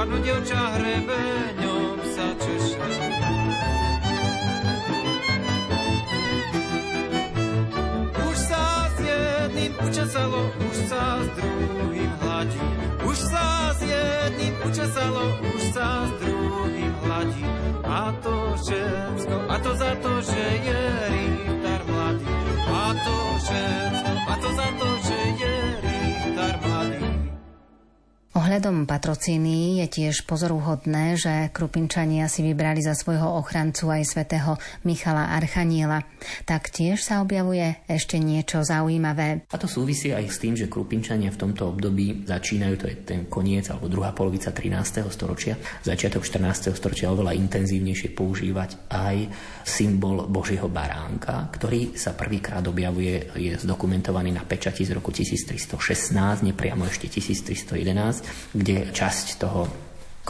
padnúť 0.00 0.32
oča 0.32 0.80
hrebeňom 0.80 2.00
sa 2.08 2.26
češe. 2.40 2.80
Už 8.16 8.36
sa 8.48 8.64
s 8.88 8.96
jedným 9.04 9.72
učesalo, 9.76 10.40
už 10.56 10.76
sa 10.88 11.04
s 11.20 11.28
druhým 11.36 12.12
hladí. 12.16 12.64
Už 13.04 13.18
sa 13.28 13.76
s 13.76 13.80
jedným 13.84 14.54
učesalo, 14.64 15.24
už 15.52 15.62
sa 15.76 16.08
s 16.08 16.12
druhým 16.24 16.92
hladí. 17.04 17.44
A 17.84 18.02
to 18.24 18.36
všetko, 18.56 19.36
a 19.52 19.56
to 19.60 19.70
za 19.76 19.92
to, 20.00 20.12
že 20.24 20.44
je 20.64 20.82
rýchtar 21.12 21.80
mladý. 21.92 22.28
A 22.72 22.84
to 23.04 23.16
všetko, 23.44 24.12
a 24.16 24.34
to 24.40 24.48
za 24.48 24.68
to, 24.80 24.89
Ohľadom 28.50 28.82
patrocíny 28.82 29.78
je 29.78 29.86
tiež 29.86 30.26
pozoruhodné, 30.26 31.14
že 31.14 31.54
Krupinčania 31.54 32.26
si 32.26 32.42
vybrali 32.42 32.82
za 32.82 32.98
svojho 32.98 33.38
ochrancu 33.38 33.94
aj 33.94 34.02
svätého 34.02 34.58
Michala 34.82 35.38
Archaniela. 35.38 36.02
Taktiež 36.50 36.98
sa 36.98 37.22
objavuje 37.22 37.78
ešte 37.86 38.18
niečo 38.18 38.66
zaujímavé. 38.66 39.46
A 39.46 39.54
to 39.54 39.70
súvisí 39.70 40.10
aj 40.10 40.26
s 40.26 40.42
tým, 40.42 40.58
že 40.58 40.66
Krupinčania 40.66 41.30
v 41.30 41.46
tomto 41.46 41.70
období 41.70 42.26
začínajú, 42.26 42.74
to 42.74 42.90
je 42.90 42.96
ten 43.06 43.30
koniec 43.30 43.70
alebo 43.70 43.86
druhá 43.86 44.10
polovica 44.10 44.50
13. 44.50 45.06
storočia, 45.14 45.54
začiatok 45.86 46.26
14. 46.26 46.74
storočia 46.74 47.14
oveľa 47.14 47.38
intenzívnejšie 47.38 48.18
používať 48.18 48.90
aj 48.90 49.30
symbol 49.62 50.26
Božieho 50.26 50.66
baránka, 50.66 51.46
ktorý 51.54 51.94
sa 51.94 52.18
prvýkrát 52.18 52.66
objavuje, 52.66 53.30
je 53.30 53.54
zdokumentovaný 53.62 54.34
na 54.34 54.42
pečati 54.42 54.82
z 54.82 54.98
roku 54.98 55.14
1316, 55.14 55.78
nepriamo 56.42 56.82
ešte 56.90 57.06
1311 57.06 58.39
kde 58.52 58.90
časť 58.92 59.26
toho 59.40 59.68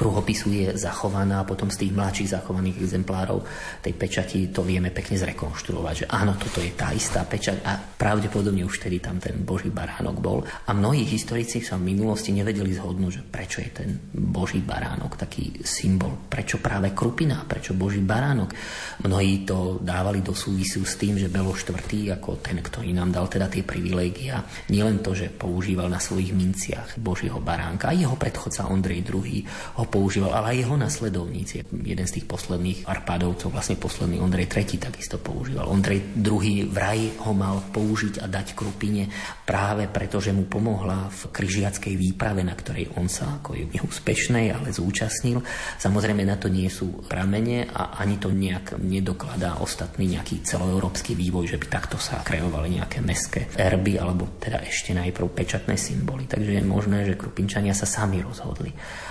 kruhopisu 0.01 0.49
je 0.49 0.67
zachovaná 0.81 1.45
a 1.45 1.49
potom 1.49 1.69
z 1.69 1.85
tých 1.85 1.93
mladších 1.93 2.33
zachovaných 2.41 2.81
exemplárov 2.81 3.45
tej 3.85 3.93
pečati 3.93 4.49
to 4.49 4.65
vieme 4.65 4.89
pekne 4.89 5.21
zrekonštruovať, 5.21 5.95
že 5.95 6.07
áno, 6.09 6.41
toto 6.41 6.65
je 6.65 6.73
tá 6.73 6.89
istá 6.97 7.21
pečať 7.29 7.61
a 7.69 7.77
pravdepodobne 7.77 8.65
už 8.65 8.81
vtedy 8.81 9.05
tam 9.05 9.21
ten 9.21 9.45
Boží 9.45 9.69
baránok 9.69 10.17
bol. 10.17 10.41
A 10.41 10.73
mnohí 10.73 11.05
historici 11.05 11.61
sa 11.61 11.77
v 11.77 11.93
minulosti 11.93 12.33
nevedeli 12.33 12.73
zhodnúť, 12.73 13.13
že 13.13 13.23
prečo 13.29 13.61
je 13.61 13.71
ten 13.77 13.91
Boží 14.17 14.65
baránok 14.65 15.21
taký 15.21 15.61
symbol, 15.61 16.17
prečo 16.33 16.65
práve 16.65 16.97
krupina, 16.97 17.45
prečo 17.45 17.77
Boží 17.77 18.01
baránok. 18.01 18.57
Mnohí 19.05 19.45
to 19.45 19.85
dávali 19.85 20.25
do 20.25 20.33
súvisu 20.33 20.81
s 20.89 20.97
tým, 20.97 21.21
že 21.21 21.29
Belo 21.29 21.53
IV. 21.53 21.77
ako 22.17 22.41
ten, 22.41 22.57
ktorý 22.65 22.97
nám 22.97 23.13
dal 23.13 23.29
teda 23.29 23.53
tie 23.53 23.61
privilégia, 23.61 24.41
nielen 24.73 25.05
to, 25.05 25.13
že 25.13 25.29
používal 25.29 25.93
na 25.93 26.01
svojich 26.01 26.33
minciach 26.33 26.97
Božího 26.97 27.37
baránka, 27.37 27.93
a 27.93 27.97
jeho 27.97 28.17
predchodca 28.17 28.71
Ondrej 28.71 29.05
II. 29.05 29.45
ho 29.77 29.85
používal, 29.91 30.31
ale 30.33 30.55
aj 30.55 30.57
jeho 30.63 30.77
nasledovníci. 30.79 31.55
Jeden 31.83 32.07
z 32.07 32.15
tých 32.17 32.27
posledných 32.31 32.87
arpádovcov, 32.87 33.51
vlastne 33.51 33.77
posledný 33.77 34.23
Ondrej 34.23 34.47
III 34.47 34.79
takisto 34.79 35.19
používal. 35.19 35.67
Ondrej 35.67 36.15
II 36.17 36.71
vraj 36.71 37.11
ho 37.27 37.35
mal 37.35 37.59
použiť 37.75 38.23
a 38.23 38.31
dať 38.31 38.55
krupine 38.55 39.11
práve 39.43 39.91
preto, 39.91 40.23
že 40.23 40.31
mu 40.31 40.47
pomohla 40.47 41.11
v 41.11 41.21
križiackej 41.35 41.95
výprave, 41.99 42.47
na 42.47 42.55
ktorej 42.55 42.95
on 42.95 43.11
sa 43.11 43.43
ako 43.43 43.59
neúspešnej, 43.59 44.55
ale 44.55 44.71
zúčastnil. 44.71 45.43
Samozrejme 45.83 46.23
na 46.23 46.39
to 46.39 46.47
nie 46.47 46.71
sú 46.71 47.03
pramene 47.11 47.67
a 47.67 47.99
ani 47.99 48.23
to 48.23 48.31
nejak 48.31 48.79
nedokladá 48.79 49.59
ostatný 49.59 50.07
nejaký 50.15 50.47
celoeurópsky 50.47 51.19
vývoj, 51.19 51.51
že 51.51 51.59
by 51.59 51.67
takto 51.67 51.99
sa 51.99 52.23
kreovali 52.23 52.79
nejaké 52.79 53.03
meské 53.03 53.51
erby 53.59 53.99
alebo 53.99 54.39
teda 54.39 54.63
ešte 54.63 54.95
najprv 54.95 55.27
pečatné 55.35 55.75
symboly. 55.75 56.31
Takže 56.31 56.57
je 56.57 56.63
možné, 56.63 57.03
že 57.09 57.19
krupinčania 57.19 57.75
sa 57.75 57.89
sami 57.89 58.23
rozhodli. 58.23 58.71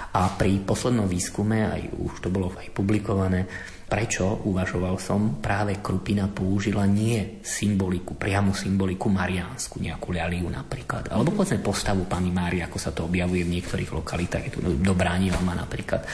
A 0.10 0.34
pri 0.34 0.58
poslednom 0.66 1.06
výskume, 1.06 1.70
aj 1.70 1.82
už 1.94 2.26
to 2.26 2.30
bolo 2.34 2.50
aj 2.58 2.74
publikované, 2.74 3.46
prečo, 3.90 4.46
uvažoval 4.46 5.02
som, 5.02 5.42
práve 5.42 5.82
Krupina 5.82 6.30
použila 6.30 6.86
nie 6.86 7.42
symboliku, 7.42 8.14
priamu 8.14 8.54
symboliku 8.54 9.10
mariánsku, 9.10 9.82
nejakú 9.82 10.14
ľaliu 10.14 10.46
napríklad, 10.46 11.10
alebo 11.10 11.34
povedzme 11.34 11.58
postavu 11.58 12.06
pani 12.06 12.30
Mári, 12.30 12.62
ako 12.62 12.78
sa 12.78 12.94
to 12.94 13.10
objavuje 13.10 13.42
v 13.42 13.54
niektorých 13.58 13.90
lokalitách, 13.90 14.44
je 14.46 14.52
tu 14.54 14.60
do 14.62 14.94
Bránilma 14.94 15.58
napríklad, 15.58 16.06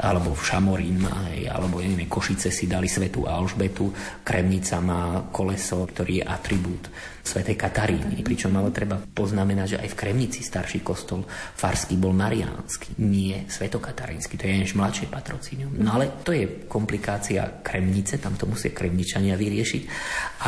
alebo 0.00 0.32
v 0.32 0.40
Šamorín 0.40 1.04
alebo 1.52 1.84
neviem, 1.84 2.08
Košice 2.08 2.48
si 2.48 2.64
dali 2.64 2.88
svetu 2.88 3.28
Alžbetu, 3.28 3.92
Kremnica 4.24 4.80
má 4.80 5.28
koleso, 5.28 5.84
ktorý 5.84 6.20
je 6.20 6.24
atribút 6.24 6.88
svätej 7.28 7.60
Kataríny. 7.60 8.24
Pričom 8.24 8.56
ale 8.56 8.72
treba 8.72 8.96
poznamenať, 8.96 9.76
že 9.76 9.80
aj 9.84 9.88
v 9.92 9.98
Kremnici 10.00 10.40
starší 10.40 10.80
kostol 10.80 11.28
farský 11.28 12.00
bol 12.00 12.16
mariánsky, 12.16 12.96
nie 13.04 13.44
svetokatarínsky, 13.44 14.40
to 14.40 14.48
je 14.48 14.64
než 14.64 14.72
mladšie 14.72 15.12
patrocínium. 15.12 15.76
No 15.76 16.00
ale 16.00 16.24
to 16.24 16.32
je 16.32 16.64
komplikácia 16.64 17.60
Kremnice, 17.60 18.16
tam 18.16 18.40
to 18.40 18.48
musia 18.48 18.72
Kremničania 18.72 19.36
vyriešiť 19.36 19.82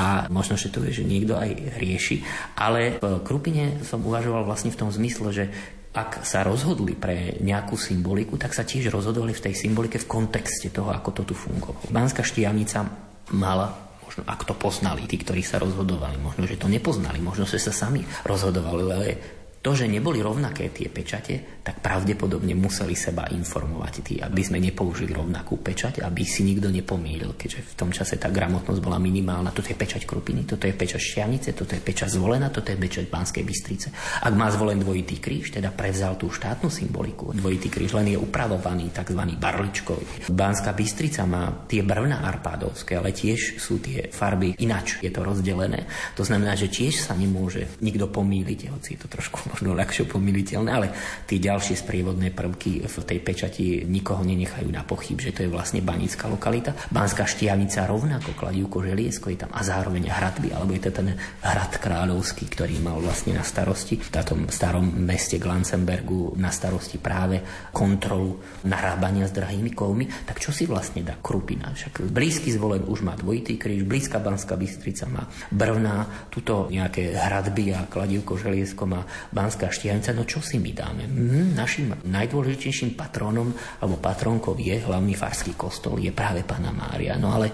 a 0.01 0.33
možno, 0.33 0.57
že 0.57 0.73
to 0.73 0.81
je, 0.89 1.03
že 1.03 1.05
niekto 1.05 1.37
aj 1.37 1.77
rieši. 1.77 2.25
Ale 2.57 2.97
v 2.97 3.21
Krupine 3.21 3.85
som 3.85 4.01
uvažoval 4.01 4.49
vlastne 4.49 4.73
v 4.73 4.81
tom 4.81 4.89
zmysle, 4.89 5.29
že 5.37 5.45
ak 5.91 6.23
sa 6.23 6.47
rozhodli 6.47 6.95
pre 6.95 7.35
nejakú 7.43 7.75
symboliku, 7.75 8.39
tak 8.39 8.55
sa 8.55 8.63
tiež 8.63 8.95
rozhodovali 8.95 9.35
v 9.35 9.51
tej 9.51 9.55
symbolike 9.59 9.99
v 9.99 10.07
kontexte 10.07 10.71
toho, 10.71 10.95
ako 10.95 11.11
to 11.11 11.23
tu 11.27 11.35
fungovalo. 11.35 11.91
Banská 11.91 12.23
štiavnica 12.23 12.87
mala 13.35 13.90
Možno 14.11 14.27
ak 14.27 14.43
to 14.43 14.59
poznali, 14.59 15.07
tí, 15.07 15.23
ktorí 15.23 15.39
sa 15.39 15.63
rozhodovali, 15.63 16.19
možno, 16.19 16.43
že 16.43 16.59
to 16.59 16.67
nepoznali, 16.67 17.23
možno, 17.23 17.47
že 17.47 17.63
sa 17.63 17.71
sami 17.71 18.03
rozhodovali, 18.27 18.83
ale 18.83 19.09
to, 19.63 19.71
že 19.71 19.87
neboli 19.87 20.19
rovnaké 20.19 20.75
tie 20.75 20.91
pečate, 20.91 21.60
tak 21.61 21.85
pravdepodobne 21.85 22.57
museli 22.57 22.97
seba 22.97 23.29
informovať 23.29 23.95
tí, 24.01 24.15
aby 24.19 24.41
sme 24.41 24.59
nepoužili 24.59 25.13
rovnakú 25.13 25.61
pečať, 25.61 26.01
aby 26.01 26.25
si 26.25 26.43
nikto 26.43 26.73
nepomýlil, 26.73 27.37
keďže 27.37 27.61
v 27.61 27.75
tom 27.77 27.91
čase 27.93 28.17
tá 28.17 28.33
gramotnosť 28.33 28.81
bola 28.81 28.97
minimálna. 28.97 29.53
Toto 29.53 29.69
je 29.69 29.77
pečať 29.77 30.09
Krupiny, 30.09 30.49
toto 30.49 30.65
je 30.65 30.73
pečať 30.73 31.01
Šťavnice, 31.01 31.53
toto 31.53 31.77
je 31.77 31.83
pečať 31.85 32.09
Zvolena, 32.17 32.49
toto 32.49 32.73
je 32.73 32.79
pečať 32.81 33.13
Banskej 33.13 33.45
Bystrice. 33.45 33.93
Ak 34.25 34.33
má 34.33 34.49
zvolen 34.49 34.81
dvojitý 34.81 35.21
kríž, 35.21 35.53
teda 35.53 35.69
prevzal 35.71 36.17
tú 36.17 36.33
štátnu 36.33 36.73
symboliku, 36.73 37.37
dvojitý 37.37 37.69
kríž 37.69 37.93
len 37.93 38.17
je 38.17 38.19
upravovaný 38.19 38.89
tzv. 38.91 39.21
barličkový. 39.37 40.33
Banská 40.33 40.73
Bystrica 40.73 41.29
má 41.29 41.69
tie 41.69 41.85
brvná 41.85 42.25
arpádovské, 42.25 42.97
ale 42.97 43.13
tiež 43.13 43.61
sú 43.61 43.85
tie 43.85 44.09
farby 44.09 44.57
inač, 44.65 44.97
je 45.05 45.13
to 45.13 45.21
rozdelené. 45.21 45.85
To 46.17 46.25
znamená, 46.25 46.57
že 46.57 46.73
tiež 46.73 47.05
sa 47.05 47.13
nemôže 47.13 47.69
nikto 47.85 48.09
pomýliť, 48.09 48.73
hoci 48.73 48.97
je 48.97 49.01
to 49.05 49.09
trošku 49.13 49.45
možno 49.53 49.77
ľahšie 49.77 50.09
pomiliteľné, 50.09 50.71
ale 50.73 50.89
tie 51.29 51.37
ďalšie 51.37 51.51
sprievodné 51.61 52.33
prvky 52.33 52.81
v 52.89 52.95
tej 53.05 53.19
pečati 53.21 53.85
nikoho 53.85 54.25
nenechajú 54.25 54.69
na 54.73 54.83
pochyb, 54.83 55.21
že 55.21 55.37
to 55.37 55.45
je 55.45 55.53
vlastne 55.53 55.85
banická 55.85 56.27
lokalita. 56.27 56.73
Banská 56.89 57.29
štiavnica 57.29 57.85
rovnako 57.85 58.33
kladívko 58.33 58.81
želiesko 58.81 59.29
je 59.29 59.45
tam 59.45 59.53
a 59.53 59.61
zároveň 59.61 60.09
hradby, 60.09 60.57
alebo 60.57 60.73
je 60.73 60.83
to 60.89 60.93
ten 60.97 61.09
hrad 61.45 61.73
kráľovský, 61.77 62.49
ktorý 62.49 62.81
mal 62.81 62.99
vlastne 63.05 63.37
na 63.37 63.45
starosti 63.45 64.01
v 64.01 64.09
tom 64.09 64.49
starom 64.49 64.87
meste 65.05 65.37
Glancenbergu 65.37 66.39
na 66.39 66.55
starosti 66.55 66.97
práve 66.97 67.43
kontrolu 67.75 68.39
narábania 68.65 69.27
s 69.27 69.35
drahými 69.35 69.75
kovmi, 69.75 70.07
tak 70.25 70.39
čo 70.39 70.55
si 70.55 70.65
vlastne 70.65 71.03
dá 71.03 71.19
Krupina? 71.19 71.75
Však 71.75 72.09
blízky 72.09 72.55
zvolen 72.55 72.87
už 72.87 73.03
má 73.03 73.19
dvojitý 73.19 73.59
kríž, 73.59 73.83
blízka 73.85 74.23
Banská 74.23 74.55
Bystrica 74.55 75.11
má 75.11 75.27
Brvná, 75.51 76.29
tuto 76.31 76.71
nejaké 76.71 77.13
hradby 77.17 77.75
a 77.75 77.91
kladívko 77.91 78.39
želiesko 78.39 78.87
má 78.87 79.03
Banská 79.35 79.69
Štiavnica, 79.73 80.15
no 80.15 80.23
čo 80.23 80.39
si 80.39 80.63
my 80.63 80.71
dáme? 80.71 81.03
Hm, 81.41 81.57
našim 81.57 81.89
najdôležitejším 82.05 83.01
patrónom 83.01 83.49
alebo 83.81 83.97
patronkou 83.97 84.61
je 84.61 84.77
hlavný 84.77 85.17
farský 85.17 85.57
kostol, 85.57 85.97
je 85.97 86.13
práve 86.13 86.45
Pana 86.45 86.69
Mária. 86.69 87.17
No 87.17 87.33
ale 87.33 87.49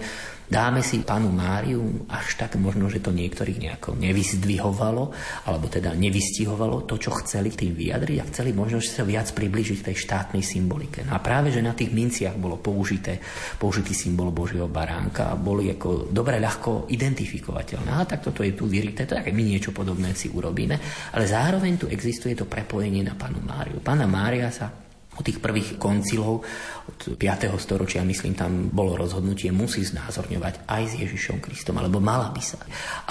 dáme 0.47 0.79
si 0.79 1.03
panu 1.03 1.29
Máriu, 1.29 2.07
až 2.07 2.39
tak 2.39 2.55
možno, 2.55 2.87
že 2.87 3.03
to 3.03 3.11
niektorých 3.11 3.59
nejako 3.59 3.99
nevyzdvihovalo, 3.99 5.03
alebo 5.47 5.65
teda 5.67 5.91
nevystihovalo 5.93 6.87
to, 6.87 6.95
čo 6.95 7.11
chceli 7.23 7.51
tým 7.51 7.75
vyjadriť 7.75 8.17
a 8.23 8.27
chceli 8.31 8.55
možno 8.55 8.79
že 8.79 8.95
sa 8.95 9.03
viac 9.03 9.27
približiť 9.35 9.91
tej 9.91 9.95
štátnej 10.07 10.43
symbolike. 10.43 11.03
No 11.03 11.15
a 11.15 11.19
práve, 11.19 11.51
že 11.51 11.59
na 11.59 11.75
tých 11.75 11.91
minciach 11.91 12.39
bolo 12.39 12.57
použité, 12.63 13.19
použitý 13.59 13.91
symbol 13.91 14.31
Božieho 14.31 14.71
baránka 14.71 15.35
a 15.35 15.39
boli 15.39 15.67
ako 15.71 16.09
dobre 16.09 16.39
ľahko 16.39 16.87
identifikovateľné. 16.87 17.89
A 17.91 18.07
tak 18.07 18.23
toto 18.23 18.41
je 18.41 18.55
tu 18.55 18.65
vyrité, 18.65 19.03
to 19.03 19.19
je 19.19 19.35
my 19.35 19.43
niečo 19.43 19.75
podobné 19.75 20.15
si 20.15 20.31
urobíme, 20.31 20.79
ale 21.13 21.25
zároveň 21.27 21.75
tu 21.75 21.85
existuje 21.91 22.33
to 22.33 22.47
prepojenie 22.47 23.03
na 23.03 23.13
panu 23.19 23.43
Máriu. 23.43 23.83
Pana 23.83 24.07
Mária 24.07 24.47
sa 24.49 24.86
od 25.17 25.23
tých 25.25 25.41
prvých 25.41 25.81
koncilov 25.81 26.45
od 26.87 27.19
5. 27.19 27.51
storočia, 27.59 28.05
myslím, 28.05 28.37
tam 28.37 28.69
bolo 28.71 28.95
rozhodnutie, 28.95 29.51
musí 29.51 29.83
znázorňovať 29.83 30.69
aj 30.69 30.83
s 30.87 30.93
Ježišom 31.01 31.43
Kristom, 31.43 31.75
alebo 31.81 31.99
mala 31.99 32.31
by 32.31 32.39
sa. 32.39 32.61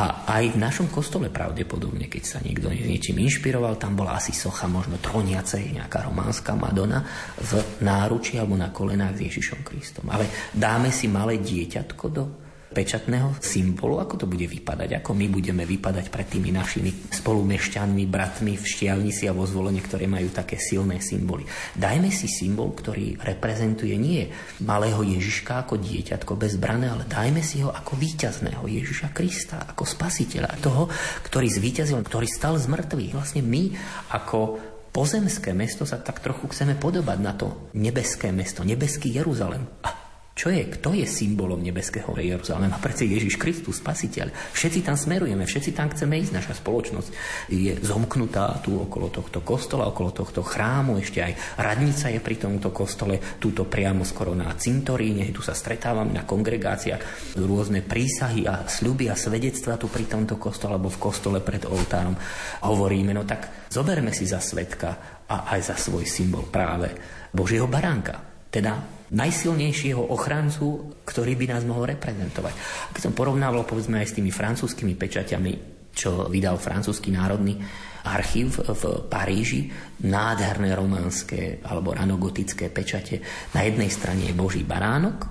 A 0.01 0.25
aj 0.31 0.57
v 0.57 0.62
našom 0.62 0.88
kostole 0.88 1.29
pravdepodobne, 1.29 2.09
keď 2.09 2.23
sa 2.25 2.38
niekto 2.40 2.73
niečím 2.73 3.21
inšpiroval, 3.21 3.77
tam 3.77 3.99
bola 3.99 4.16
asi 4.16 4.33
socha 4.33 4.71
možno 4.71 5.03
troniacej, 5.03 5.77
nejaká 5.77 6.07
románska 6.07 6.55
Madonna 6.55 7.05
v 7.37 7.61
náruči 7.85 8.38
alebo 8.40 8.55
na 8.55 8.71
kolenách 8.71 9.21
s 9.21 9.25
Ježišom 9.29 9.61
Kristom. 9.66 10.09
Ale 10.09 10.31
dáme 10.55 10.88
si 10.95 11.11
malé 11.11 11.42
dieťatko 11.42 12.07
do 12.09 12.46
pečatného 12.77 13.41
symbolu, 13.41 14.05
ako 14.05 14.21
to 14.21 14.27
bude 14.29 14.45
vypadať, 14.45 15.01
ako 15.01 15.17
my 15.17 15.33
budeme 15.33 15.65
vypadať 15.65 16.12
pred 16.12 16.29
tými 16.29 16.53
našimi 16.53 16.93
spolumešťanmi, 17.09 18.05
bratmi 18.05 18.61
v 18.61 18.65
Štiavnici 18.69 19.25
a 19.25 19.33
vo 19.33 19.49
zvolenie, 19.49 19.81
ktoré 19.81 20.05
majú 20.05 20.29
také 20.29 20.61
silné 20.61 21.01
symboly. 21.01 21.49
Dajme 21.73 22.12
si 22.12 22.29
symbol, 22.29 22.77
ktorý 22.77 23.17
reprezentuje 23.17 23.97
nie 23.97 24.29
malého 24.61 25.01
Ježiška 25.01 25.65
ako 25.65 25.81
dieťatko 25.81 26.37
bezbrané, 26.37 26.93
ale 26.93 27.09
dajme 27.09 27.41
si 27.41 27.65
ho 27.65 27.73
ako 27.73 27.97
víťazného 27.97 28.69
Ježiša 28.69 29.17
Krista, 29.17 29.65
ako 29.65 29.89
spasiteľa, 29.89 30.61
toho, 30.61 30.93
ktorý 31.25 31.49
zvíťazil, 31.49 31.97
ktorý 32.05 32.29
stal 32.29 32.61
z 32.61 32.69
mŕtvych. 32.69 33.17
Vlastne 33.17 33.41
my 33.41 33.73
ako 34.12 34.61
pozemské 34.93 35.57
mesto 35.57 35.89
sa 35.89 35.97
tak 35.97 36.21
trochu 36.21 36.53
chceme 36.53 36.77
podobať 36.77 37.19
na 37.25 37.33
to 37.33 37.73
nebeské 37.73 38.33
mesto, 38.33 38.65
nebeský 38.65 39.12
Jeruzalem. 39.12 39.65
A 39.85 40.06
čo 40.37 40.53
je, 40.53 40.68
kto 40.68 40.92
je 40.92 41.09
symbolom 41.09 41.64
nebeského 41.64 42.12
Jeruzalema? 42.12 42.77
Prečo 42.77 43.09
Ježiš 43.09 43.40
Kristus, 43.40 43.81
spasiteľ. 43.81 44.53
Všetci 44.53 44.85
tam 44.85 44.92
smerujeme, 44.92 45.49
všetci 45.49 45.72
tam 45.72 45.88
chceme 45.88 46.20
ísť. 46.20 46.37
Naša 46.37 46.61
spoločnosť 46.61 47.09
je 47.49 47.72
zomknutá 47.81 48.61
tu 48.61 48.77
okolo 48.77 49.09
tohto 49.09 49.40
kostola, 49.40 49.88
okolo 49.88 50.12
tohto 50.12 50.44
chrámu. 50.44 51.01
Ešte 51.01 51.25
aj 51.25 51.33
radnica 51.57 52.12
je 52.12 52.20
pri 52.20 52.37
tomto 52.37 52.68
kostole, 52.68 53.16
túto 53.40 53.64
priamo 53.64 54.05
skoro 54.05 54.37
na 54.37 54.53
cintoríne. 54.53 55.33
Tu 55.33 55.40
sa 55.40 55.57
stretávame 55.57 56.12
na 56.12 56.29
kongregáciách, 56.29 57.33
rôzne 57.40 57.81
prísahy 57.81 58.44
a 58.44 58.68
sľuby 58.68 59.09
a 59.09 59.16
svedectva 59.16 59.81
tu 59.81 59.88
pri 59.88 60.05
tomto 60.05 60.37
kostole 60.37 60.77
alebo 60.77 60.92
v 60.92 61.01
kostole 61.01 61.40
pred 61.40 61.64
oltárom 61.64 62.12
hovoríme. 62.61 63.16
No 63.16 63.25
tak 63.25 63.72
zoberme 63.72 64.12
si 64.12 64.29
za 64.29 64.44
svetka 64.44 65.25
a 65.33 65.49
aj 65.57 65.72
za 65.72 65.77
svoj 65.81 66.05
symbol 66.05 66.44
práve 66.53 66.92
Božieho 67.33 67.64
baránka. 67.64 68.26
Teda 68.57 68.81
najsilnejšieho 69.12 70.01
ochrancu, 70.01 70.97
ktorý 71.05 71.37
by 71.37 71.47
nás 71.53 71.62
mohol 71.69 71.92
reprezentovať. 71.92 72.55
Keď 72.97 73.01
som 73.05 73.12
porovnával 73.12 73.69
povedzme 73.69 74.01
aj 74.01 74.09
s 74.09 74.16
tými 74.16 74.33
francúzskými 74.33 74.97
pečaťami, 74.97 75.53
čo 75.92 76.33
vydal 76.33 76.57
francúzsky 76.57 77.12
národný 77.12 77.61
archív 78.09 78.64
v 78.64 78.83
Paríži, 79.12 79.69
nádherné 80.09 80.73
románske 80.73 81.61
alebo 81.69 81.92
ranogotické 81.92 82.73
pečate. 82.73 83.21
Na 83.53 83.61
jednej 83.61 83.92
strane 83.92 84.25
je 84.25 84.33
Boží 84.33 84.64
baránok 84.64 85.29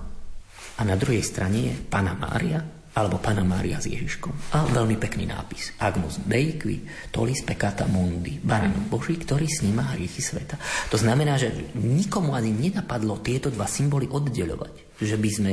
a 0.78 0.86
na 0.86 0.94
druhej 0.94 1.26
strane 1.26 1.58
je 1.66 1.74
Pana 1.74 2.14
Mária 2.14 2.75
alebo 2.96 3.20
Pana 3.20 3.44
Mária 3.44 3.76
s 3.76 3.92
Ježiškom. 3.92 4.56
A 4.56 4.64
veľmi 4.72 4.96
pekný 4.96 5.28
nápis. 5.28 5.76
Agmus 5.76 6.24
Dei 6.24 6.56
qui 6.56 6.80
tolis 7.12 7.44
peccata 7.44 7.84
mundi. 7.84 8.40
Baránok 8.40 8.88
Boží, 8.88 9.20
ktorý 9.20 9.44
sníma 9.44 9.92
hriechy 9.92 10.24
sveta. 10.24 10.56
To 10.88 10.96
znamená, 10.96 11.36
že 11.36 11.52
nikomu 11.76 12.32
ani 12.32 12.56
nenapadlo 12.56 13.20
tieto 13.20 13.52
dva 13.52 13.68
symboly 13.68 14.08
oddeľovať. 14.08 14.96
Že 14.96 15.16
by 15.20 15.30
sme 15.30 15.52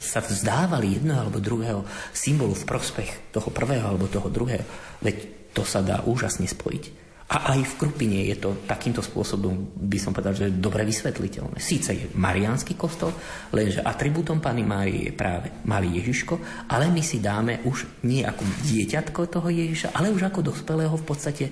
sa 0.00 0.24
vzdávali 0.24 0.96
jedného 0.96 1.28
alebo 1.28 1.42
druhého 1.42 1.84
symbolu 2.14 2.54
v 2.56 2.64
prospech 2.64 3.34
toho 3.36 3.52
prvého 3.52 3.84
alebo 3.84 4.08
toho 4.08 4.32
druhého. 4.32 4.64
Veď 5.04 5.16
to 5.52 5.66
sa 5.68 5.84
dá 5.84 6.06
úžasne 6.06 6.48
spojiť. 6.48 7.07
A 7.28 7.52
aj 7.52 7.60
v 7.60 7.76
Krupine 7.76 8.24
je 8.24 8.40
to 8.40 8.64
takýmto 8.64 9.04
spôsobom, 9.04 9.76
by 9.76 10.00
som 10.00 10.16
povedal, 10.16 10.32
že 10.32 10.48
dobre 10.48 10.80
vysvetliteľné. 10.88 11.60
Síce 11.60 11.92
je 11.92 12.08
mariánsky 12.16 12.72
kostol, 12.72 13.12
lenže 13.52 13.84
atribútom 13.84 14.40
Pany 14.40 14.64
Márie 14.64 15.12
je 15.12 15.12
práve 15.12 15.52
malý 15.68 16.00
Ježiško, 16.00 16.40
ale 16.72 16.88
my 16.88 17.04
si 17.04 17.20
dáme 17.20 17.60
už 17.68 18.00
nie 18.08 18.24
ako 18.24 18.48
dieťatko 18.64 19.20
toho 19.28 19.48
Ježiša, 19.52 19.92
ale 19.92 20.08
už 20.08 20.24
ako 20.24 20.40
dospelého 20.40 20.96
v 20.96 21.04
podstate 21.04 21.44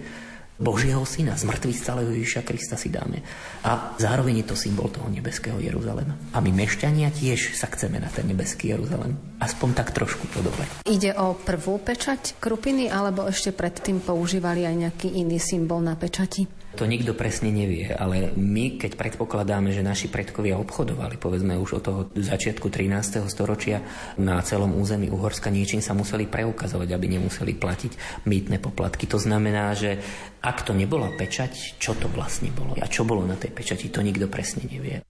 Božieho 0.57 1.05
syna, 1.05 1.37
z 1.37 1.45
mŕtvych 1.45 1.77
stáleho 1.77 2.09
Ježiša 2.17 2.41
Krista 2.41 2.81
si 2.81 2.89
dáme. 2.89 3.21
A 3.61 3.93
zároveň 4.01 4.41
je 4.41 4.47
to 4.49 4.57
symbol 4.57 4.89
toho 4.89 5.05
nebeského 5.13 5.61
Jeruzalema. 5.61 6.17
A 6.33 6.41
my 6.41 6.49
mešťania 6.49 7.13
tiež 7.13 7.53
sa 7.53 7.69
chceme 7.69 8.01
na 8.01 8.09
ten 8.09 8.25
nebeský 8.25 8.73
Jeruzalem. 8.73 9.21
Aspoň 9.37 9.69
tak 9.77 9.93
trošku 9.93 10.25
podobne. 10.33 10.65
Ide 10.89 11.13
o 11.21 11.37
prvú 11.37 11.77
pečať 11.77 12.41
krupiny, 12.41 12.89
alebo 12.89 13.29
ešte 13.29 13.53
predtým 13.53 14.01
používali 14.01 14.65
aj 14.65 14.75
nejaký 14.89 15.09
iný 15.13 15.37
symbol 15.37 15.85
na 15.85 15.93
pečati? 15.93 16.66
To 16.77 16.85
nikto 16.85 17.17
presne 17.17 17.49
nevie, 17.49 17.89
ale 17.89 18.37
my, 18.37 18.77
keď 18.77 19.01
predpokladáme, 19.01 19.73
že 19.73 19.81
naši 19.81 20.13
predkovia 20.13 20.61
obchodovali, 20.61 21.17
povedzme 21.17 21.57
už 21.57 21.81
od 21.81 21.83
toho 21.83 22.01
začiatku 22.13 22.69
13. 22.69 23.25
storočia 23.33 23.81
na 24.21 24.45
celom 24.45 24.77
území 24.77 25.09
Uhorska, 25.09 25.49
niečím 25.49 25.81
sa 25.81 25.97
museli 25.97 26.29
preukazovať, 26.29 26.93
aby 26.93 27.17
nemuseli 27.17 27.57
platiť 27.57 28.23
mýtne 28.29 28.61
poplatky. 28.61 29.09
To 29.09 29.17
znamená, 29.17 29.73
že 29.73 29.97
ak 30.45 30.69
to 30.69 30.77
nebola 30.77 31.09
pečať, 31.17 31.81
čo 31.81 31.97
to 31.97 32.13
vlastne 32.13 32.53
bolo 32.53 32.77
a 32.77 32.85
čo 32.85 33.09
bolo 33.09 33.25
na 33.25 33.41
tej 33.41 33.57
pečati, 33.57 33.89
to 33.89 34.05
nikto 34.05 34.29
presne 34.29 34.69
nevie. 34.69 35.01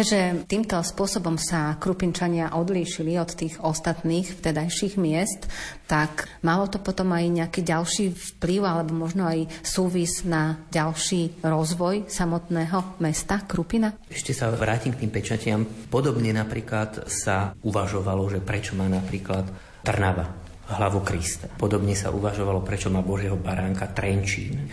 Keďže 0.00 0.48
týmto 0.48 0.80
spôsobom 0.80 1.36
sa 1.36 1.76
Krupinčania 1.76 2.56
odlíšili 2.56 3.20
od 3.20 3.36
tých 3.36 3.60
ostatných 3.60 4.32
vtedajších 4.32 4.96
miest, 4.96 5.44
tak 5.84 6.24
malo 6.40 6.72
to 6.72 6.80
potom 6.80 7.12
aj 7.12 7.28
nejaký 7.28 7.60
ďalší 7.60 8.16
vplyv 8.40 8.64
alebo 8.64 8.96
možno 8.96 9.28
aj 9.28 9.52
súvis 9.60 10.24
na 10.24 10.56
ďalší 10.72 11.44
rozvoj 11.44 12.08
samotného 12.08 12.96
mesta 13.04 13.44
Krupina? 13.44 13.92
Ešte 14.08 14.32
sa 14.32 14.48
vrátim 14.48 14.96
k 14.96 15.04
tým 15.04 15.12
pečatiam. 15.12 15.68
Podobne 15.68 16.32
napríklad 16.32 17.04
sa 17.04 17.52
uvažovalo, 17.60 18.24
že 18.32 18.40
prečo 18.40 18.72
má 18.80 18.88
napríklad 18.88 19.52
Trnava 19.84 20.32
hlavu 20.80 21.04
Krista. 21.04 21.44
Podobne 21.60 21.92
sa 21.92 22.08
uvažovalo, 22.08 22.64
prečo 22.64 22.88
má 22.88 23.04
Božieho 23.04 23.36
baránka 23.36 23.92
Trenčín 23.92 24.64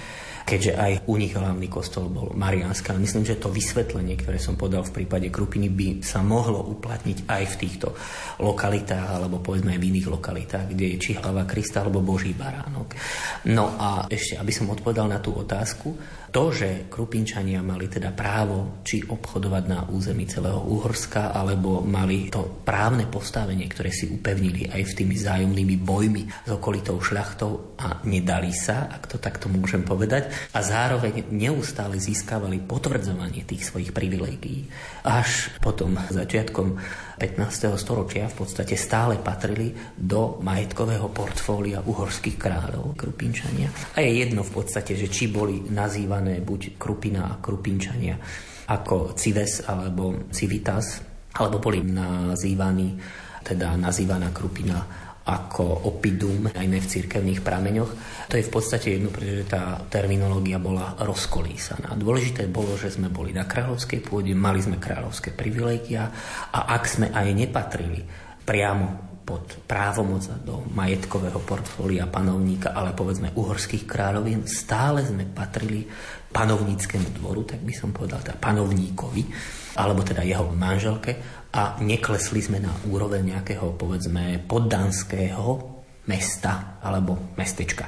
keďže 0.48 0.80
aj 0.80 0.94
u 1.12 1.20
nich 1.20 1.36
hlavný 1.36 1.68
kostol 1.68 2.08
bol 2.08 2.32
Mariánska. 2.32 2.96
Myslím, 2.96 3.28
že 3.28 3.36
to 3.36 3.52
vysvetlenie, 3.52 4.16
ktoré 4.16 4.40
som 4.40 4.56
podal 4.56 4.88
v 4.88 5.04
prípade 5.04 5.28
Krupiny, 5.28 5.68
by 5.68 6.00
sa 6.00 6.24
mohlo 6.24 6.64
uplatniť 6.72 7.28
aj 7.28 7.44
v 7.52 7.56
týchto 7.60 7.92
lokalitách, 8.40 9.20
alebo 9.20 9.44
povedzme 9.44 9.76
aj 9.76 9.80
v 9.84 9.88
iných 9.92 10.08
lokalitách, 10.08 10.66
kde 10.72 10.96
je 10.96 10.98
či 11.04 11.12
hlava 11.20 11.44
Krista, 11.44 11.84
alebo 11.84 12.00
Boží 12.00 12.32
baránok. 12.32 12.96
No 13.52 13.76
a 13.76 14.08
ešte, 14.08 14.40
aby 14.40 14.56
som 14.56 14.72
odpovedal 14.72 15.12
na 15.12 15.20
tú 15.20 15.36
otázku, 15.36 16.00
to, 16.38 16.54
že 16.54 16.86
Krupinčania 16.86 17.66
mali 17.66 17.90
teda 17.90 18.14
právo 18.14 18.86
či 18.86 19.02
obchodovať 19.02 19.64
na 19.66 19.90
území 19.90 20.30
celého 20.30 20.62
Uhorska, 20.70 21.34
alebo 21.34 21.82
mali 21.82 22.30
to 22.30 22.62
právne 22.62 23.10
postavenie, 23.10 23.66
ktoré 23.66 23.90
si 23.90 24.06
upevnili 24.06 24.70
aj 24.70 24.86
v 24.86 24.96
tými 25.02 25.18
zájomnými 25.18 25.82
bojmi 25.82 26.46
s 26.46 26.50
okolitou 26.54 27.02
šľachtou 27.02 27.82
a 27.82 28.06
nedali 28.06 28.54
sa, 28.54 28.86
ak 28.86 29.10
to 29.10 29.18
takto 29.18 29.50
môžem 29.50 29.82
povedať, 29.82 30.30
a 30.54 30.62
zároveň 30.62 31.26
neustále 31.34 31.98
získavali 31.98 32.62
potvrdzovanie 32.70 33.42
tých 33.42 33.74
svojich 33.74 33.90
privilegií. 33.90 34.70
Až 35.10 35.50
potom 35.58 35.98
začiatkom 35.98 36.78
15. 37.18 37.74
storočia 37.82 38.30
v 38.30 38.46
podstate 38.46 38.78
stále 38.78 39.18
patrili 39.18 39.74
do 39.98 40.38
majetkového 40.46 41.10
portfólia 41.10 41.82
uhorských 41.82 42.38
kráľov, 42.38 42.94
Krupinčania. 42.94 43.74
A 43.98 44.06
je 44.06 44.22
jedno 44.22 44.46
v 44.46 44.62
podstate, 44.62 44.94
že 44.94 45.10
či 45.10 45.34
boli 45.34 45.66
nazývané 45.66 46.46
buď 46.46 46.78
Krupina 46.78 47.26
a 47.34 47.42
Krupinčania 47.42 48.22
ako 48.70 49.18
Cives 49.18 49.66
alebo 49.66 50.30
Civitas, 50.30 51.02
alebo 51.42 51.58
boli 51.58 51.82
nazývaní, 51.82 53.00
teda 53.42 53.74
nazývaná 53.80 54.30
Krupina 54.30 55.07
ako 55.28 55.92
opidum, 55.92 56.48
najmä 56.48 56.80
v 56.80 56.88
cirkevných 56.88 57.44
prameňoch. 57.44 57.92
To 58.32 58.40
je 58.40 58.48
v 58.48 58.54
podstate 58.54 58.96
jedno, 58.96 59.12
pretože 59.12 59.52
tá 59.52 59.84
terminológia 59.92 60.56
bola 60.56 60.96
rozkolísaná. 61.04 62.00
Dôležité 62.00 62.48
bolo, 62.48 62.80
že 62.80 62.96
sme 62.96 63.12
boli 63.12 63.36
na 63.36 63.44
kráľovskej 63.44 64.00
pôde, 64.08 64.32
mali 64.32 64.64
sme 64.64 64.80
kráľovské 64.80 65.36
privilégia 65.36 66.08
a 66.56 66.72
ak 66.72 66.84
sme 66.88 67.08
aj 67.12 67.28
nepatrili 67.36 68.08
priamo 68.48 69.08
pod 69.28 69.60
právomoc 69.68 70.24
do 70.48 70.64
majetkového 70.72 71.44
portfólia 71.44 72.08
panovníka, 72.08 72.72
ale 72.72 72.96
povedzme 72.96 73.36
uhorských 73.36 73.84
kráľovien, 73.84 74.48
stále 74.48 75.04
sme 75.04 75.28
patrili 75.28 75.84
panovníckému 76.32 77.20
dvoru, 77.20 77.44
tak 77.44 77.60
by 77.60 77.74
som 77.76 77.92
povedal, 77.92 78.24
teda 78.24 78.40
panovníkovi, 78.40 79.24
alebo 79.76 80.00
teda 80.08 80.24
jeho 80.24 80.48
manželke 80.56 81.37
a 81.54 81.80
neklesli 81.80 82.44
sme 82.44 82.60
na 82.60 82.74
úroveň 82.92 83.38
nejakého, 83.38 83.76
povedzme, 83.80 84.44
poddanského 84.44 85.78
mesta 86.08 86.80
alebo 86.84 87.36
mestečka. 87.36 87.88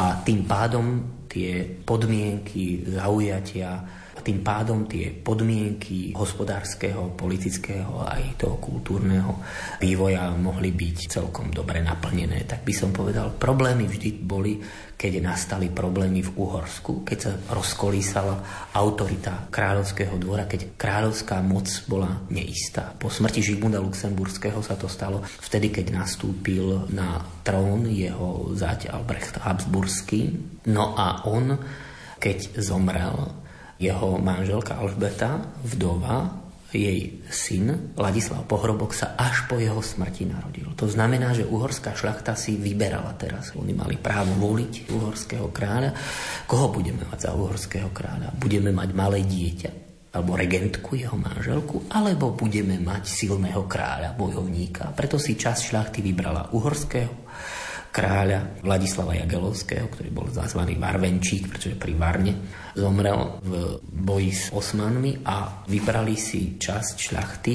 A 0.00 0.20
tým 0.24 0.48
pádom 0.48 0.84
tie 1.28 1.64
podmienky 1.64 2.88
zaujatia 2.88 3.84
a 4.18 4.20
tým 4.20 4.42
pádom 4.42 4.90
tie 4.90 5.14
podmienky 5.14 6.10
hospodárskeho, 6.10 7.14
politického 7.14 8.02
a 8.02 8.18
aj 8.18 8.34
toho 8.34 8.58
kultúrneho 8.58 9.38
vývoja 9.78 10.34
mohli 10.34 10.74
byť 10.74 10.96
celkom 11.06 11.54
dobre 11.54 11.78
naplnené. 11.78 12.42
Tak 12.42 12.66
by 12.66 12.74
som 12.74 12.90
povedal, 12.90 13.38
problémy 13.38 13.86
vždy 13.86 14.10
boli, 14.18 14.58
keď 14.98 15.22
nastali 15.22 15.70
problémy 15.70 16.26
v 16.26 16.34
Uhorsku, 16.34 17.06
keď 17.06 17.18
sa 17.22 17.32
rozkolísala 17.54 18.34
autorita 18.74 19.46
kráľovského 19.54 20.18
dvora, 20.18 20.50
keď 20.50 20.74
kráľovská 20.74 21.38
moc 21.38 21.70
bola 21.86 22.26
neistá. 22.34 22.90
Po 22.98 23.06
smrti 23.06 23.38
Žigmunda 23.38 23.78
Luxemburského 23.78 24.58
sa 24.66 24.74
to 24.74 24.90
stalo 24.90 25.22
vtedy, 25.22 25.70
keď 25.70 25.94
nastúpil 25.94 26.90
na 26.90 27.22
trón 27.46 27.86
jeho 27.86 28.50
zať 28.58 28.90
Albrecht 28.90 29.38
Habsburský. 29.38 30.34
No 30.66 30.98
a 30.98 31.22
on, 31.30 31.54
keď 32.18 32.58
zomrel, 32.58 33.46
jeho 33.78 34.18
manželka 34.18 34.74
Alžbeta, 34.78 35.38
vdova, 35.62 36.46
jej 36.68 37.24
syn 37.32 37.96
Ladislav 37.96 38.44
Pohrobok 38.44 38.92
sa 38.92 39.16
až 39.16 39.48
po 39.48 39.56
jeho 39.56 39.80
smrti 39.80 40.28
narodil. 40.28 40.68
To 40.76 40.84
znamená, 40.84 41.32
že 41.32 41.48
uhorská 41.48 41.96
šlachta 41.96 42.36
si 42.36 42.60
vyberala 42.60 43.16
teraz. 43.16 43.56
Oni 43.56 43.72
mali 43.72 43.96
právo 43.96 44.36
voliť 44.36 44.92
uhorského 44.92 45.48
kráľa. 45.48 45.96
Koho 46.44 46.68
budeme 46.68 47.08
mať 47.08 47.18
za 47.24 47.30
uhorského 47.32 47.88
kráľa? 47.88 48.36
Budeme 48.36 48.68
mať 48.68 48.92
malé 48.92 49.24
dieťa, 49.24 49.70
alebo 50.12 50.36
regentku, 50.36 50.92
jeho 50.92 51.16
manželku, 51.16 51.88
alebo 51.88 52.36
budeme 52.36 52.76
mať 52.76 53.08
silného 53.08 53.64
kráľa, 53.64 54.12
bojovníka. 54.12 54.92
Preto 54.92 55.16
si 55.16 55.40
časť 55.40 55.72
šľachty 55.72 56.04
vybrala 56.04 56.52
uhorského 56.52 57.24
kráľa 57.90 58.62
Vladislava 58.62 59.16
Jagelovského, 59.16 59.88
ktorý 59.88 60.10
bol 60.12 60.26
zazvaný 60.30 60.76
Varvenčík, 60.76 61.50
pretože 61.50 61.74
pri 61.74 61.94
Varne 61.96 62.32
zomrel 62.76 63.42
v 63.42 63.80
boji 63.82 64.32
s 64.32 64.44
Osmanmi 64.54 65.24
a 65.26 65.64
vybrali 65.66 66.14
si 66.14 66.60
časť 66.60 66.94
šľachty 66.94 67.54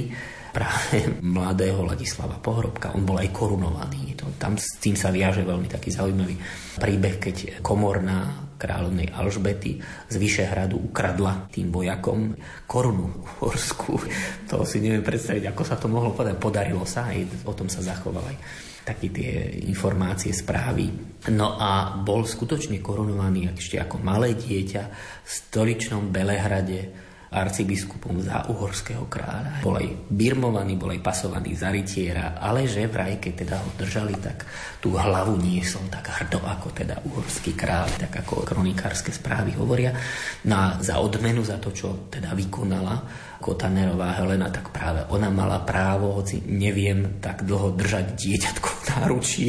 práve 0.54 1.10
mladého 1.36 1.82
Ladislava 1.82 2.38
Pohrobka. 2.38 2.94
On 2.94 3.02
bol 3.02 3.18
aj 3.18 3.34
korunovaný. 3.34 4.14
To, 4.22 4.30
tam 4.38 4.56
s 4.56 4.78
tým 4.78 4.94
sa 4.94 5.10
viaže 5.10 5.42
veľmi 5.42 5.66
taký 5.66 5.90
zaujímavý 5.90 6.38
príbeh, 6.78 7.16
keď 7.18 7.36
komorná 7.66 8.54
kráľovnej 8.62 9.12
Alžbety 9.12 9.82
z 10.08 10.16
Vyšehradu 10.16 10.80
ukradla 10.80 11.52
tým 11.52 11.74
vojakom 11.74 12.38
korunu 12.70 13.12
horsku. 13.42 13.98
To 14.54 14.62
si 14.70 14.78
neviem 14.78 15.02
predstaviť, 15.02 15.50
ako 15.50 15.64
sa 15.66 15.82
to 15.82 15.90
mohlo 15.90 16.14
povedať. 16.14 16.38
Podarilo 16.38 16.86
sa, 16.86 17.10
aj 17.10 17.42
o 17.50 17.54
tom 17.58 17.66
sa 17.66 17.82
zachoval 17.82 18.22
aj 18.22 18.38
také 18.84 19.08
tie 19.10 19.64
informácie, 19.68 20.36
správy. 20.36 20.92
No 21.32 21.56
a 21.56 22.04
bol 22.04 22.28
skutočne 22.28 22.84
korunovaný 22.84 23.56
ešte 23.56 23.80
ako 23.80 24.04
malé 24.04 24.36
dieťa 24.36 24.84
v 25.24 25.30
stoličnom 25.30 26.12
Belehrade 26.12 27.04
arcibiskupom 27.34 28.22
za 28.22 28.46
uhorského 28.46 29.10
kráľa. 29.10 29.66
Bol 29.66 29.82
aj 29.82 29.90
birmovaný, 30.06 30.78
bol 30.78 30.94
aj 30.94 31.02
pasovaný 31.02 31.58
za 31.58 31.74
rytiera, 31.74 32.38
ale 32.38 32.70
že 32.70 32.86
vraj, 32.86 33.18
keď 33.18 33.34
teda 33.34 33.56
ho 33.58 33.70
držali, 33.74 34.14
tak 34.22 34.46
tú 34.78 34.94
hlavu 34.94 35.34
niesol 35.42 35.90
tak 35.90 36.14
hrdo 36.14 36.46
ako 36.46 36.70
teda 36.78 37.02
uhorský 37.10 37.58
kráľ, 37.58 37.90
tak 37.98 38.14
ako 38.22 38.46
kronikárske 38.46 39.10
správy 39.10 39.58
hovoria. 39.58 39.98
No 40.46 40.54
a 40.54 40.66
za 40.78 41.02
odmenu 41.02 41.42
za 41.42 41.58
to, 41.58 41.74
čo 41.74 42.06
teda 42.14 42.38
vykonala, 42.38 43.02
Kotanerová 43.44 44.16
Helena, 44.24 44.48
tak 44.48 44.72
práve 44.72 45.04
ona 45.12 45.28
mala 45.28 45.60
právo, 45.68 46.16
hoci 46.16 46.40
neviem 46.48 47.20
tak 47.20 47.44
dlho 47.44 47.76
držať 47.76 48.16
dieťatko 48.16 48.70
v 48.72 48.84
náručí, 48.96 49.48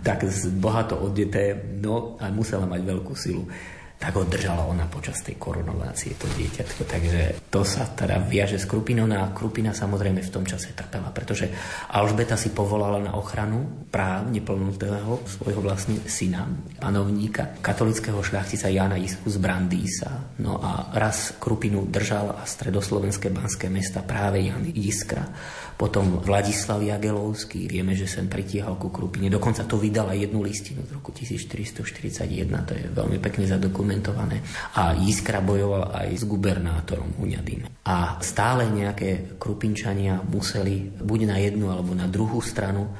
tak 0.00 0.24
bohato 0.56 0.96
oddeté, 0.96 1.52
no 1.76 2.16
a 2.16 2.32
musela 2.32 2.64
mať 2.64 2.80
veľkú 2.80 3.12
silu 3.12 3.44
tak 4.00 4.16
ho 4.16 4.24
držala 4.24 4.64
ona 4.64 4.88
počas 4.88 5.20
tej 5.20 5.36
korunovácie, 5.36 6.16
to 6.16 6.24
dieťatko. 6.32 6.88
Takže 6.88 7.20
to 7.52 7.60
sa 7.68 7.84
teda 7.84 8.16
viaže 8.24 8.56
s 8.56 8.64
Krupinou 8.64 9.04
no 9.04 9.20
a 9.20 9.28
Krupina 9.36 9.76
samozrejme 9.76 10.24
v 10.24 10.32
tom 10.32 10.48
čase 10.48 10.72
trpela, 10.72 11.12
pretože 11.12 11.52
Alžbeta 11.92 12.40
si 12.40 12.48
povolala 12.48 12.96
na 12.96 13.12
ochranu 13.12 13.84
práv 13.92 14.32
neplnutého 14.32 15.20
svojho 15.28 15.60
vlastne 15.60 16.00
syna, 16.08 16.48
panovníka, 16.80 17.60
katolického 17.60 18.24
šľachtica 18.24 18.72
Jana 18.72 18.96
Isku 18.96 19.28
z 19.28 19.36
Brandýsa. 19.36 20.32
No 20.40 20.56
a 20.56 20.96
raz 20.96 21.36
Krupinu 21.36 21.84
držal 21.84 22.40
a 22.40 22.48
stredoslovenské 22.48 23.28
banské 23.28 23.68
mesta 23.68 24.00
práve 24.00 24.48
Jan 24.48 24.64
Iskra 24.64 25.28
potom 25.76 26.22
Vladislav 26.22 26.82
Jagelovský, 26.82 27.66
vieme, 27.70 27.98
že 27.98 28.08
sem 28.08 28.26
pritiahol 28.26 28.78
ku 28.78 28.88
Krupine. 28.88 29.28
Dokonca 29.28 29.66
to 29.66 29.76
vydala 29.76 30.16
jednu 30.16 30.42
listinu 30.42 30.82
z 30.86 30.96
roku 30.96 31.10
1441, 31.14 32.68
to 32.68 32.72
je 32.76 32.84
veľmi 32.90 33.18
pekne 33.18 33.44
zadokumentované. 33.46 34.42
A 34.76 34.94
Iskra 34.98 35.44
bojoval 35.44 35.92
aj 35.92 36.08
s 36.14 36.24
gubernátorom 36.24 37.16
Huňadým. 37.16 37.66
A 37.86 38.20
stále 38.22 38.68
nejaké 38.68 39.36
Krupinčania 39.40 40.22
museli 40.22 40.88
buď 40.88 41.20
na 41.26 41.36
jednu 41.40 41.72
alebo 41.72 41.96
na 41.96 42.06
druhú 42.06 42.38
stranu 42.44 42.90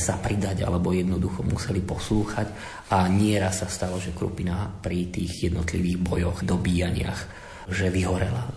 sa 0.00 0.16
pridať 0.16 0.64
alebo 0.64 0.96
jednoducho 0.96 1.44
museli 1.44 1.84
poslúchať 1.84 2.48
a 2.88 3.04
nieraz 3.12 3.60
sa 3.60 3.68
stalo, 3.68 4.00
že 4.00 4.16
Krupina 4.16 4.64
pri 4.80 5.12
tých 5.12 5.52
jednotlivých 5.52 5.98
bojoch, 6.00 6.38
dobíjaniach, 6.40 7.20
že 7.68 7.92
vyhorela. 7.92 8.56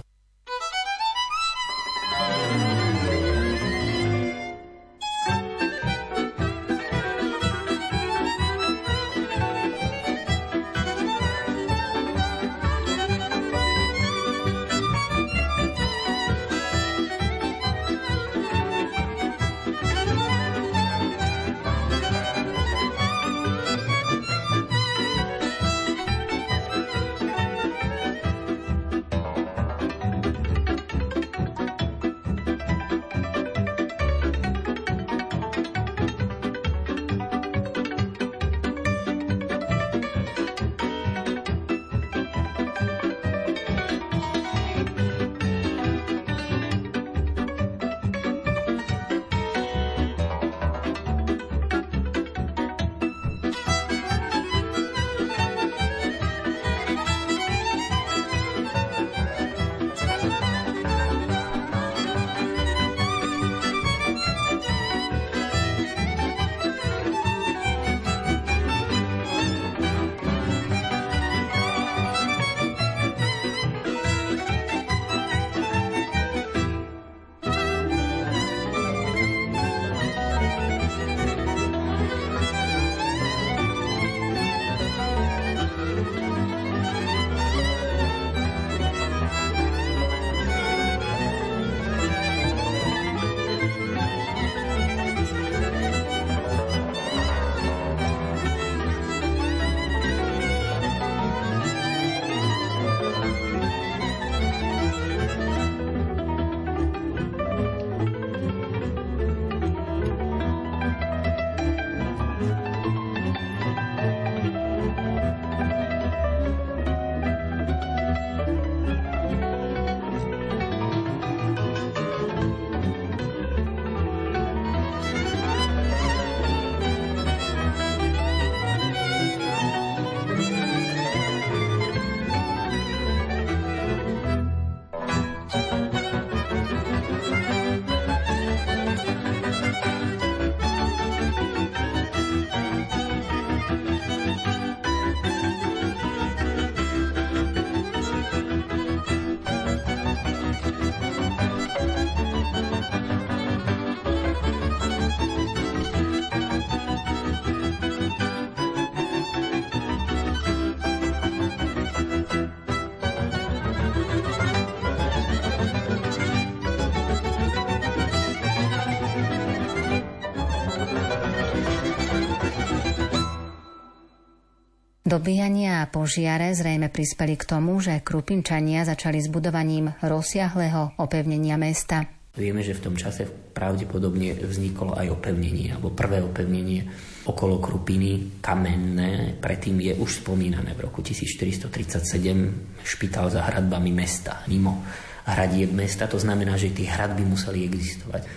Dobíjania 175.24 175.80
a 175.80 175.88
požiare 175.88 176.52
zrejme 176.52 176.92
prispeli 176.92 177.40
k 177.40 177.48
tomu, 177.48 177.80
že 177.80 178.04
Krupinčania 178.04 178.84
začali 178.84 179.24
s 179.24 179.32
budovaním 179.32 179.96
rozsiahleho 180.04 181.00
opevnenia 181.00 181.56
mesta. 181.56 182.04
Vieme, 182.36 182.60
že 182.60 182.76
v 182.76 182.92
tom 182.92 183.00
čase 183.00 183.32
pravdepodobne 183.56 184.36
vzniklo 184.44 184.92
aj 185.00 185.16
opevnenie, 185.16 185.72
alebo 185.72 185.96
prvé 185.96 186.20
opevnenie 186.20 186.92
okolo 187.24 187.64
Krupiny, 187.64 188.44
kamenné. 188.44 189.40
Predtým 189.40 189.80
je 189.80 189.96
už 189.96 190.28
spomínané 190.28 190.76
v 190.76 190.92
roku 190.92 191.00
1437 191.00 192.84
špitál 192.84 193.32
za 193.32 193.48
hradbami 193.48 193.96
mesta, 193.96 194.44
mimo 194.52 194.84
hradieb 195.24 195.72
mesta. 195.72 196.04
To 196.12 196.20
znamená, 196.20 196.60
že 196.60 196.76
tie 196.76 196.92
hradby 196.92 197.24
museli 197.24 197.64
existovať 197.64 198.28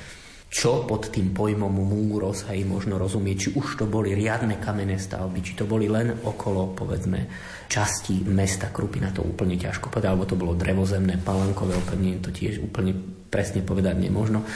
čo 0.46 0.86
pod 0.86 1.10
tým 1.10 1.34
pojmom 1.34 1.68
múros 1.68 2.46
aj 2.46 2.62
možno 2.64 2.96
rozumieť, 2.96 3.36
či 3.36 3.48
už 3.58 3.82
to 3.82 3.84
boli 3.90 4.14
riadne 4.14 4.56
kamenné 4.62 4.96
stavby, 4.96 5.42
či 5.42 5.58
to 5.58 5.66
boli 5.66 5.90
len 5.90 6.22
okolo, 6.22 6.72
povedzme, 6.72 7.26
časti 7.66 8.22
mesta 8.30 8.70
Krupina, 8.70 9.10
to 9.10 9.26
úplne 9.26 9.58
ťažko 9.58 9.90
povedať, 9.90 10.08
alebo 10.08 10.24
to 10.24 10.38
bolo 10.38 10.54
drevozemné, 10.54 11.18
palankové 11.18 11.74
opevnenie, 11.74 12.22
to 12.22 12.30
tiež 12.30 12.62
úplne 12.62 12.94
presne 13.28 13.66
povedať 13.66 13.98
nemožno. 13.98 14.46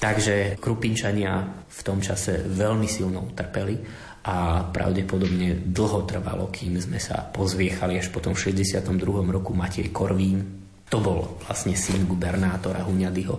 Takže 0.00 0.56
Krupinčania 0.58 1.44
v 1.68 1.80
tom 1.84 2.00
čase 2.00 2.42
veľmi 2.44 2.88
silno 2.88 3.30
utrpeli 3.30 3.76
a 4.26 4.68
pravdepodobne 4.68 5.72
dlho 5.72 6.04
trvalo, 6.04 6.52
kým 6.52 6.76
sme 6.76 7.00
sa 7.00 7.24
pozviechali 7.24 7.96
až 7.96 8.12
potom 8.12 8.36
v 8.36 8.52
62. 8.52 8.96
roku 9.28 9.52
Matej 9.56 9.88
Korvín, 9.88 10.60
to 10.90 10.98
bol 10.98 11.38
vlastne 11.46 11.78
syn 11.78 12.02
gubernátora 12.04 12.82
Huňadyho, 12.82 13.38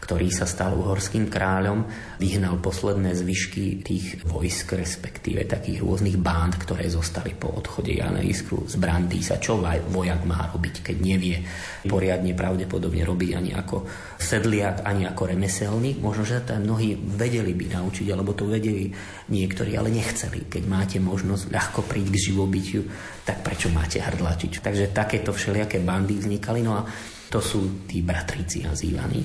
ktorý 0.00 0.32
sa 0.32 0.48
stal 0.48 0.74
uhorským 0.74 1.28
kráľom, 1.28 1.84
vyhnal 2.16 2.58
posledné 2.58 3.12
zvyšky 3.12 3.84
tých 3.84 4.24
vojsk, 4.24 4.74
respektíve 4.74 5.44
takých 5.44 5.84
rôznych 5.84 6.16
bánd, 6.16 6.56
ktoré 6.56 6.88
zostali 6.88 7.36
po 7.36 7.52
odchode 7.52 7.92
Jana 7.92 8.24
Iskru 8.24 8.64
z 8.64 8.80
Brandýsa. 8.80 9.36
Čo 9.36 9.60
vojak 9.62 10.24
má 10.24 10.48
robiť, 10.50 10.80
keď 10.80 10.96
nevie 11.04 11.44
poriadne 11.84 12.32
pravdepodobne 12.32 13.04
robiť 13.04 13.30
ani 13.36 13.50
ako 13.52 13.84
sedliak, 14.16 14.82
ani 14.88 15.04
ako 15.04 15.36
remeselník. 15.36 16.00
Možno, 16.00 16.24
že 16.24 16.42
tam 16.42 16.64
mnohí 16.64 16.96
vedeli 16.96 17.52
by 17.52 17.76
naučiť, 17.76 18.06
alebo 18.08 18.32
to 18.32 18.48
vedeli 18.48 18.88
niektorí, 19.28 19.76
ale 19.76 19.92
nechceli. 19.92 20.48
Keď 20.48 20.62
máte 20.64 20.96
možnosť 20.96 21.52
ľahko 21.52 21.84
prísť 21.84 22.10
k 22.10 22.22
živobytiu, 22.32 22.82
tak 23.28 23.44
prečo 23.44 23.68
máte 23.68 24.00
hrdlačiť? 24.00 24.64
Takže 24.64 24.96
takéto 24.96 25.36
všelijaké 25.36 25.84
bandy 25.84 26.16
vznikali. 26.16 26.64
No 26.64 26.80
a 26.80 26.82
to 27.30 27.38
sú 27.38 27.86
tí 27.86 28.02
bratríci 28.02 28.64
nazývaní. 28.66 29.22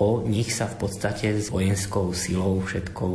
O 0.00 0.24
nich 0.24 0.48
sa 0.56 0.64
v 0.64 0.80
podstate 0.80 1.28
s 1.36 1.52
vojenskou 1.52 2.16
silou 2.16 2.64
všetkou 2.64 3.14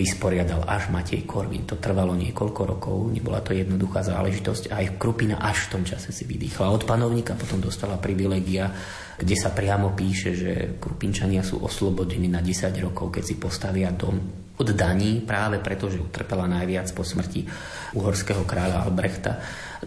vysporiadal 0.00 0.64
až 0.64 0.88
Matej 0.88 1.28
Korvin. 1.28 1.68
To 1.68 1.76
trvalo 1.76 2.16
niekoľko 2.16 2.60
rokov, 2.64 3.12
nebola 3.12 3.44
to 3.44 3.52
jednoduchá 3.52 4.00
záležitosť. 4.00 4.72
Aj 4.72 4.96
Krupina 4.96 5.36
až 5.44 5.68
v 5.68 5.70
tom 5.76 5.82
čase 5.84 6.08
si 6.08 6.24
vydýchla. 6.24 6.72
Od 6.72 6.88
panovníka 6.88 7.36
potom 7.36 7.60
dostala 7.60 8.00
privilegia, 8.00 8.72
kde 9.20 9.36
sa 9.36 9.52
priamo 9.52 9.92
píše, 9.92 10.32
že 10.32 10.52
Krupinčania 10.80 11.44
sú 11.44 11.60
oslobodení 11.60 12.32
na 12.32 12.40
10 12.40 12.72
rokov, 12.80 13.12
keď 13.12 13.24
si 13.28 13.36
postavia 13.36 13.92
dom 13.92 14.16
od 14.56 14.68
daní, 14.72 15.20
práve 15.20 15.60
preto, 15.60 15.92
že 15.92 16.00
utrpela 16.00 16.48
najviac 16.48 16.88
po 16.96 17.04
smrti 17.04 17.44
uhorského 17.92 18.48
kráľa 18.48 18.88
Albrechta 18.88 19.36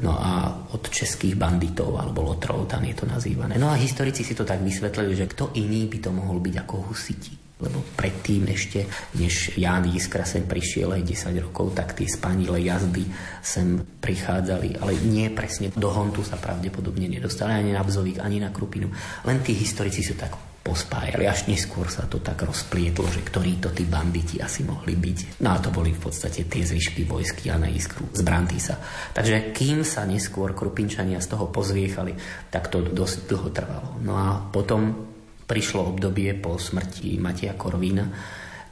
no 0.03 0.11
a 0.19 0.31
od 0.75 0.83
českých 0.91 1.39
banditov 1.39 1.95
alebo 1.95 2.25
lotrov, 2.25 2.67
tam 2.67 2.83
je 2.83 2.95
to 2.95 3.05
nazývané. 3.07 3.55
No 3.55 3.71
a 3.71 3.79
historici 3.79 4.27
si 4.27 4.35
to 4.35 4.43
tak 4.43 4.59
vysvetlili, 4.59 5.15
že 5.15 5.31
kto 5.31 5.55
iný 5.55 5.87
by 5.87 5.97
to 6.03 6.09
mohol 6.11 6.43
byť 6.43 6.55
ako 6.65 6.75
husiti. 6.91 7.45
Lebo 7.55 7.79
predtým 7.95 8.51
ešte, 8.51 8.83
než 9.15 9.55
Ján 9.55 9.87
Jiskra 9.87 10.27
sem 10.27 10.43
prišiel 10.43 10.91
aj 10.91 11.07
10 11.31 11.39
rokov, 11.39 11.71
tak 11.71 11.95
tie 11.95 12.03
spanile 12.03 12.59
jazdy 12.59 13.07
sem 13.39 13.79
prichádzali. 13.79 14.83
Ale 14.83 14.99
nie 15.07 15.31
presne 15.31 15.71
do 15.71 15.87
Hontu 15.87 16.19
sa 16.27 16.35
pravdepodobne 16.35 17.07
nedostali 17.07 17.55
ani 17.55 17.71
na 17.71 17.79
Bzovík, 17.79 18.19
ani 18.19 18.43
na 18.43 18.51
Krupinu. 18.51 18.91
Len 19.23 19.39
tí 19.39 19.55
historici 19.55 20.03
sú 20.03 20.19
tak 20.19 20.35
pospájali. 20.65 21.29
Až 21.29 21.45
neskôr 21.45 21.85
sa 21.93 22.09
to 22.09 22.17
tak 22.17 22.41
rozplietlo, 22.41 23.05
že 23.13 23.21
ktorí 23.21 23.61
to 23.61 23.69
tí 23.69 23.85
banditi 23.85 24.41
asi 24.41 24.65
mohli 24.65 24.97
byť. 24.97 25.37
No 25.45 25.53
a 25.53 25.61
to 25.61 25.69
boli 25.69 25.93
v 25.93 26.01
podstate 26.01 26.49
tie 26.49 26.65
zvyšky 26.65 27.05
vojsky 27.05 27.53
a 27.53 27.61
na 27.61 27.69
iskru 27.69 28.09
z 28.09 28.25
Brantisa. 28.25 28.81
Takže 29.13 29.53
kým 29.53 29.85
sa 29.85 30.09
neskôr 30.09 30.57
Krupinčania 30.57 31.21
z 31.21 31.37
toho 31.37 31.53
pozviechali, 31.53 32.17
tak 32.49 32.73
to 32.73 32.81
dosť 32.81 33.29
dlho 33.29 33.49
trvalo. 33.53 33.89
No 34.01 34.17
a 34.17 34.41
potom 34.41 35.13
prišlo 35.45 35.93
obdobie 35.93 36.33
po 36.33 36.57
smrti 36.57 37.21
Matia 37.21 37.53
Korvína, 37.53 38.09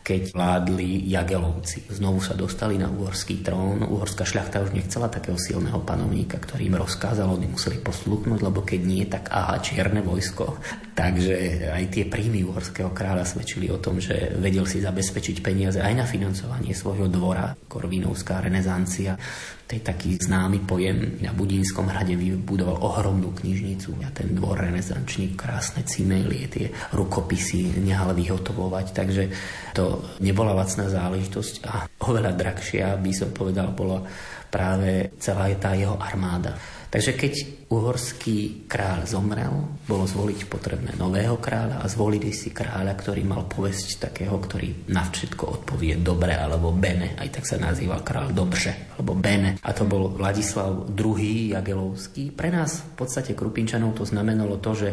keď 0.04 0.36
vládli 0.36 1.08
Jagelovci. 1.08 1.88
Znovu 1.88 2.20
sa 2.20 2.36
dostali 2.36 2.76
na 2.76 2.92
uhorský 2.92 3.40
trón. 3.40 3.88
Uhorská 3.88 4.28
šľachta 4.28 4.60
už 4.60 4.76
nechcela 4.76 5.08
takého 5.08 5.40
silného 5.40 5.80
panovníka, 5.80 6.36
ktorý 6.44 6.68
im 6.68 6.78
rozkázal, 6.78 7.32
oni 7.32 7.48
museli 7.48 7.80
poslúchnuť, 7.80 8.40
lebo 8.44 8.68
keď 8.68 8.82
nie, 8.84 9.08
tak 9.08 9.32
aha, 9.32 9.64
čierne 9.64 10.04
vojsko. 10.04 10.60
Takže 11.00 11.72
aj 11.74 11.84
tie 11.90 12.04
príjmy 12.06 12.44
uhorského 12.44 12.92
kráľa 12.92 13.26
svedčili 13.26 13.72
o 13.72 13.82
tom, 13.82 13.98
že 13.98 14.36
vedel 14.38 14.68
si 14.68 14.84
zabezpečiť 14.84 15.42
peniaze 15.42 15.80
aj 15.80 15.94
na 15.96 16.06
financovanie 16.06 16.76
svojho 16.76 17.10
dvora. 17.10 17.56
Korvinovská 17.66 18.44
renesancia 18.44 19.18
to 19.74 19.82
je 19.82 19.90
taký 19.90 20.22
známy 20.22 20.70
pojem. 20.70 21.18
Na 21.26 21.34
Budínskom 21.34 21.90
hrade 21.90 22.14
vybudoval 22.14 22.78
ohromnú 22.78 23.34
knižnicu 23.34 24.06
a 24.06 24.14
ten 24.14 24.38
dvor 24.38 24.62
renesančný, 24.62 25.34
krásne 25.34 25.82
cimelie, 25.82 26.46
tie 26.46 26.70
rukopisy 26.94 27.82
nehal 27.82 28.14
vyhotovovať, 28.14 28.86
takže 28.94 29.34
to 29.74 30.06
nebola 30.22 30.54
lacná 30.54 30.94
záležitosť 30.94 31.54
a 31.66 31.90
oveľa 32.06 32.38
drahšia, 32.38 33.02
by 33.02 33.12
som 33.18 33.34
povedal, 33.34 33.74
bola 33.74 34.06
práve 34.54 35.10
celá 35.18 35.50
tá 35.58 35.74
jeho 35.74 35.98
armáda. 35.98 36.54
Takže 36.94 37.18
keď 37.18 37.34
uhorský 37.74 38.70
kráľ 38.70 39.10
zomrel, 39.10 39.82
bolo 39.90 40.06
zvoliť 40.06 40.46
potrebné 40.46 40.94
nového 40.94 41.42
kráľa 41.42 41.82
a 41.82 41.90
zvolili 41.90 42.30
si 42.30 42.54
kráľa, 42.54 42.94
ktorý 42.94 43.26
mal 43.26 43.50
povesť 43.50 44.14
takého, 44.14 44.38
ktorý 44.38 44.94
na 44.94 45.02
všetko 45.02 45.42
odpovie 45.42 45.98
dobre 46.06 46.38
alebo 46.38 46.70
bene. 46.70 47.18
Aj 47.18 47.26
tak 47.34 47.50
sa 47.50 47.58
nazýval 47.58 48.06
kráľ 48.06 48.38
dobře 48.38 48.94
alebo 48.94 49.18
bene. 49.18 49.58
A 49.66 49.74
to 49.74 49.90
bol 49.90 50.14
Vladislav 50.14 50.94
II. 50.94 51.58
Jagelovský. 51.58 52.30
Pre 52.30 52.54
nás 52.54 52.86
v 52.86 52.94
podstate 52.94 53.34
Krupinčanov 53.34 53.98
to 53.98 54.06
znamenalo 54.06 54.62
to, 54.62 54.78
že 54.78 54.90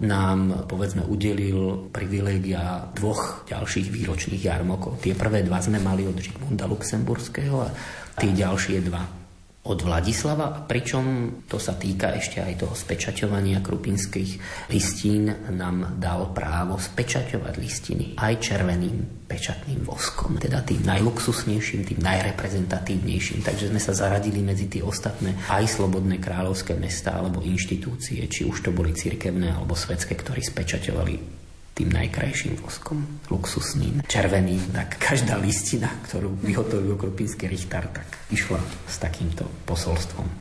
nám 0.00 0.64
povedzme 0.64 1.04
udelil 1.04 1.92
privilégia 1.92 2.88
dvoch 2.96 3.44
ďalších 3.44 3.92
výročných 3.92 4.40
jarmokov. 4.40 5.04
Tie 5.04 5.12
prvé 5.12 5.44
dva 5.44 5.60
sme 5.60 5.84
mali 5.84 6.08
od 6.08 6.16
Žigmunda 6.16 6.64
Luxemburského 6.64 7.60
a 7.60 7.68
tie 8.16 8.32
ďalšie 8.32 8.80
dva 8.88 9.25
od 9.66 9.82
Vladislava, 9.82 10.64
pričom 10.64 11.04
to 11.50 11.58
sa 11.58 11.74
týka 11.74 12.14
ešte 12.14 12.38
aj 12.38 12.62
toho 12.62 12.74
spečaťovania 12.78 13.58
krupinských 13.60 14.30
listín, 14.70 15.28
nám 15.50 15.98
dal 15.98 16.30
právo 16.30 16.78
spečaťovať 16.78 17.54
listiny 17.58 18.06
aj 18.14 18.34
červeným 18.38 19.26
pečatným 19.26 19.82
voskom, 19.82 20.38
teda 20.38 20.62
tým 20.62 20.86
najluxusnejším, 20.86 21.82
tým 21.82 22.00
najreprezentatívnejším. 22.00 23.42
Takže 23.42 23.74
sme 23.74 23.82
sa 23.82 23.90
zaradili 23.90 24.38
medzi 24.38 24.70
tie 24.70 24.86
ostatné 24.86 25.34
aj 25.50 25.66
slobodné 25.66 26.22
kráľovské 26.22 26.78
mesta 26.78 27.18
alebo 27.18 27.42
inštitúcie, 27.42 28.22
či 28.30 28.46
už 28.46 28.62
to 28.62 28.70
boli 28.70 28.94
cirkevné 28.94 29.50
alebo 29.50 29.74
svetské, 29.74 30.14
ktorí 30.14 30.46
spečaťovali 30.46 31.45
tým 31.76 31.92
najkrajším 31.92 32.56
voskom, 32.64 33.04
luxusným, 33.28 34.00
červeným, 34.08 34.72
tak 34.72 34.96
každá 34.96 35.36
listina, 35.36 35.92
ktorú 36.08 36.32
vyhotovil 36.40 36.96
Krupinský 36.96 37.52
Richtár, 37.52 37.92
tak 37.92 38.08
išla 38.32 38.56
s 38.88 38.96
takýmto 38.96 39.44
posolstvom. 39.68 40.40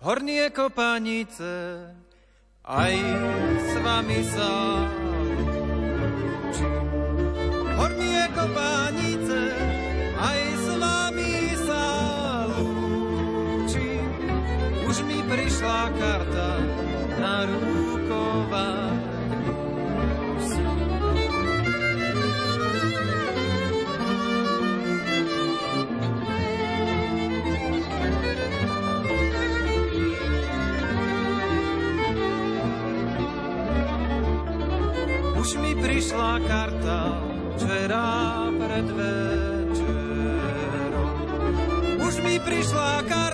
Hornie 0.00 0.48
kopanice, 0.48 1.84
aj 2.64 2.94
s 3.60 3.72
vami 3.84 4.20
sa 4.24 4.52
Hornie 7.76 8.24
kopanice, 8.32 9.40
aj 10.16 10.40
s 10.64 10.66
vami 10.80 11.34
sa 11.60 11.84
lúčim. 12.56 14.08
Už 14.88 14.96
mi 15.04 15.20
prišla 15.28 15.92
karta 15.92 16.50
na 17.20 17.44
rukovách 17.44 18.97
prišla 35.82 36.40
karta 36.48 37.22
včera 37.56 38.06
pred 38.58 38.86
večerom. 38.98 39.78
Už 42.02 42.14
mi 42.22 42.38
prišla 42.42 43.02
karta 43.08 43.27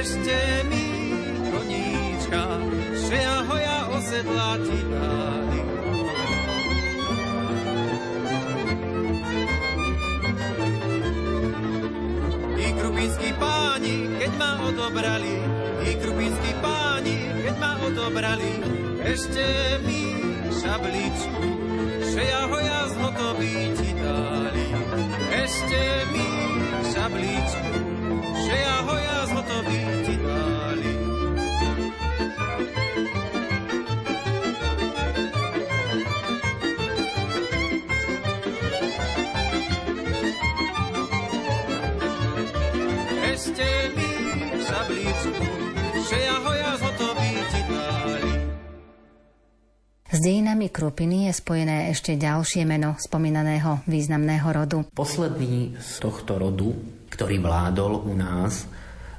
ešte 0.00 0.64
mi 0.72 0.86
koníčka, 1.52 2.44
šeja 2.96 3.36
hoja 3.44 3.78
osedla 3.92 4.50
ti 4.64 4.78
dali. 4.88 5.60
Tí 12.56 12.66
krupinskí 12.80 13.30
páni, 13.36 13.96
keď 14.16 14.32
ma 14.40 14.50
odobrali, 14.72 15.36
tí 15.84 15.90
krupinskí 16.00 16.52
páni, 16.64 17.16
keď 17.44 17.54
ma 17.60 17.72
odobrali, 17.84 18.52
ešte 19.04 19.44
mi 19.84 20.16
šabličku, 20.48 21.49
Krupiny 50.90 51.30
je 51.30 51.38
spojené 51.38 51.94
ešte 51.94 52.18
ďalšie 52.18 52.66
meno 52.66 52.98
spomínaného 52.98 53.86
významného 53.86 54.48
rodu. 54.50 54.82
Posledný 54.90 55.78
z 55.78 56.02
tohto 56.02 56.34
rodu, 56.34 56.74
ktorý 57.06 57.38
vládol 57.38 58.10
u 58.10 58.18
nás 58.18 58.66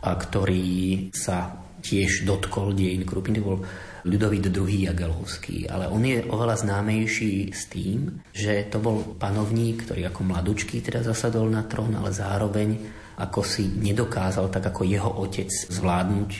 a 0.03 0.11
ktorý 0.11 1.07
sa 1.15 1.63
tiež 1.79 2.27
dotkol 2.27 2.75
dejín 2.75 3.07
Krupiny, 3.07 3.39
bol 3.39 3.63
Ľudovít 4.03 4.51
II. 4.51 4.67
Jagelovský, 4.67 5.71
ale 5.71 5.87
on 5.87 6.03
je 6.03 6.19
oveľa 6.27 6.59
známejší 6.59 7.55
s 7.55 7.71
tým, 7.71 8.19
že 8.35 8.67
to 8.67 8.83
bol 8.83 9.15
panovník, 9.15 9.87
ktorý 9.87 10.11
ako 10.11 10.27
mladučký 10.27 10.83
teda 10.83 11.07
zasadol 11.07 11.47
na 11.47 11.63
trón, 11.63 11.95
ale 11.95 12.11
zároveň 12.11 12.99
ako 13.21 13.45
si 13.45 13.69
nedokázal, 13.69 14.49
tak 14.49 14.73
ako 14.73 14.81
jeho 14.81 15.11
otec, 15.21 15.47
zvládnuť 15.47 16.31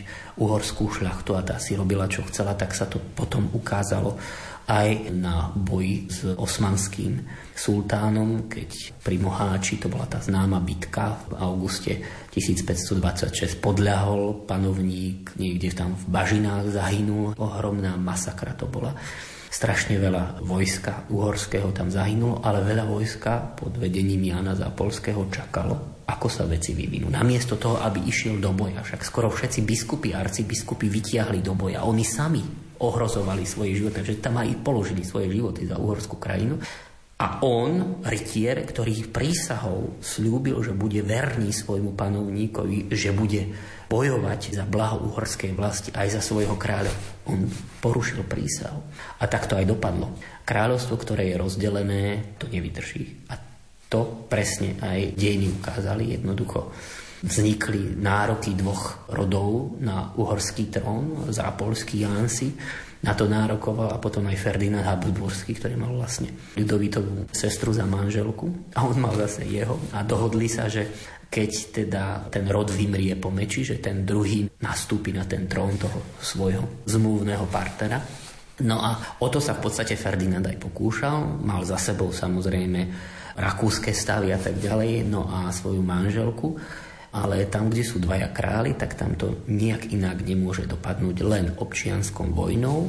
uhorskú 0.41 0.89
šľachtu 0.89 1.37
a 1.37 1.45
tá 1.45 1.61
si 1.61 1.77
robila, 1.77 2.09
čo 2.09 2.25
chcela, 2.25 2.57
tak 2.57 2.73
sa 2.73 2.89
to 2.89 2.97
potom 3.13 3.53
ukázalo 3.53 4.17
aj 4.69 5.09
na 5.15 5.49
boji 5.53 6.07
s 6.07 6.25
osmanským 6.37 7.23
sultánom, 7.51 8.47
keď 8.47 8.95
pri 9.01 9.17
Moháči, 9.17 9.81
to 9.81 9.89
bola 9.89 10.05
tá 10.05 10.21
známa 10.21 10.61
bitka 10.61 11.17
v 11.29 11.41
auguste 11.41 12.01
1526, 12.33 13.59
podľahol 13.59 14.45
panovník, 14.47 15.35
niekde 15.35 15.73
tam 15.75 15.97
v 15.97 16.05
Bažinách 16.07 16.71
zahynul, 16.71 17.35
ohromná 17.35 17.97
masakra 17.97 18.55
to 18.55 18.69
bola. 18.69 18.95
Strašne 19.51 19.99
veľa 19.99 20.47
vojska 20.47 21.11
uhorského 21.11 21.75
tam 21.75 21.91
zahynulo, 21.91 22.39
ale 22.39 22.63
veľa 22.63 22.87
vojska 22.87 23.59
pod 23.59 23.75
vedením 23.75 24.31
Jana 24.31 24.55
Zápolského 24.55 25.27
čakalo, 25.27 26.07
ako 26.07 26.27
sa 26.31 26.47
veci 26.47 26.71
vyvinú. 26.71 27.11
Namiesto 27.11 27.59
toho, 27.59 27.83
aby 27.83 28.07
išiel 28.07 28.39
do 28.39 28.55
boja, 28.55 28.79
však 28.79 29.03
skoro 29.03 29.27
všetci 29.27 29.59
biskupy, 29.67 30.15
arcibiskupy 30.15 30.87
vytiahli 30.87 31.43
do 31.43 31.51
boja. 31.51 31.83
Oni 31.83 32.07
sami 32.07 32.70
ohrozovali 32.81 33.45
svoje 33.45 33.77
životy, 33.77 34.01
takže 34.01 34.23
tam 34.25 34.41
aj 34.41 34.65
položili 34.65 35.05
svoje 35.05 35.29
životy 35.29 35.69
za 35.69 35.77
uhorskú 35.77 36.17
krajinu. 36.17 36.57
A 37.21 37.37
on, 37.45 38.01
rytier, 38.01 38.65
ktorý 38.65 39.05
prísahou 39.13 40.01
slúbil, 40.01 40.57
že 40.65 40.73
bude 40.73 41.05
verný 41.05 41.53
svojmu 41.53 41.93
panovníkovi, 41.93 42.89
že 42.89 43.13
bude 43.13 43.53
bojovať 43.85 44.57
za 44.57 44.65
blaho 44.65 45.05
uhorskej 45.05 45.53
vlasti 45.53 45.93
aj 45.93 46.17
za 46.17 46.21
svojho 46.25 46.57
kráľa. 46.57 46.89
On 47.29 47.45
porušil 47.77 48.25
prísahu. 48.25 48.81
A 49.21 49.29
tak 49.29 49.45
to 49.45 49.53
aj 49.53 49.69
dopadlo. 49.69 50.17
Kráľovstvo, 50.49 50.97
ktoré 50.97 51.29
je 51.29 51.37
rozdelené, 51.37 52.33
to 52.41 52.49
nevydrží. 52.49 53.29
A 53.29 53.37
to 53.85 54.25
presne 54.25 54.81
aj 54.81 55.13
dejiny 55.13 55.53
ukázali. 55.61 56.17
Jednoducho 56.17 56.73
vznikli 57.21 58.01
nároky 58.01 58.57
dvoch 58.57 59.05
rodov 59.13 59.77
na 59.77 60.09
uhorský 60.17 60.73
trón, 60.73 61.29
zápolský 61.29 62.01
Jansi, 62.01 62.49
na 63.01 63.17
to 63.17 63.25
nárokoval 63.25 63.97
a 63.97 64.01
potom 64.01 64.29
aj 64.29 64.37
Ferdinand 64.37 64.85
Habsburský, 64.85 65.57
ktorý 65.57 65.73
mal 65.73 65.93
vlastne 65.97 66.29
ľudovitovú 66.53 67.33
sestru 67.33 67.73
za 67.73 67.85
manželku 67.85 68.73
a 68.77 68.85
on 68.85 68.97
mal 69.01 69.17
zase 69.17 69.45
jeho 69.49 69.77
a 69.93 70.05
dohodli 70.05 70.45
sa, 70.45 70.69
že 70.69 70.85
keď 71.31 71.51
teda 71.71 72.03
ten 72.27 72.45
rod 72.45 72.69
vymrie 72.69 73.15
po 73.17 73.31
meči, 73.31 73.63
že 73.63 73.79
ten 73.79 74.03
druhý 74.03 74.45
nastúpi 74.61 75.15
na 75.15 75.25
ten 75.25 75.47
trón 75.47 75.79
toho 75.79 76.19
svojho 76.19 76.83
zmluvného 76.85 77.47
partnera. 77.47 78.03
No 78.61 78.83
a 78.83 79.17
o 79.23 79.27
to 79.31 79.39
sa 79.39 79.57
v 79.57 79.63
podstate 79.63 79.95
Ferdinand 79.97 80.43
aj 80.45 80.59
pokúšal. 80.59 81.41
Mal 81.41 81.63
za 81.63 81.79
sebou 81.79 82.11
samozrejme 82.11 82.81
rakúske 83.39 83.95
stavy 83.95 84.35
a 84.35 84.37
tak 84.37 84.59
ďalej, 84.59 85.07
no 85.07 85.25
a 85.25 85.49
svoju 85.49 85.79
manželku 85.79 86.59
ale 87.11 87.51
tam, 87.51 87.67
kde 87.67 87.83
sú 87.83 87.99
dvaja 87.99 88.31
králi, 88.31 88.79
tak 88.79 88.95
tam 88.95 89.19
to 89.19 89.43
nejak 89.51 89.91
inak 89.91 90.23
nemôže 90.23 90.63
dopadnúť 90.63 91.17
len 91.27 91.45
občianskou 91.59 92.31
vojnou 92.31 92.87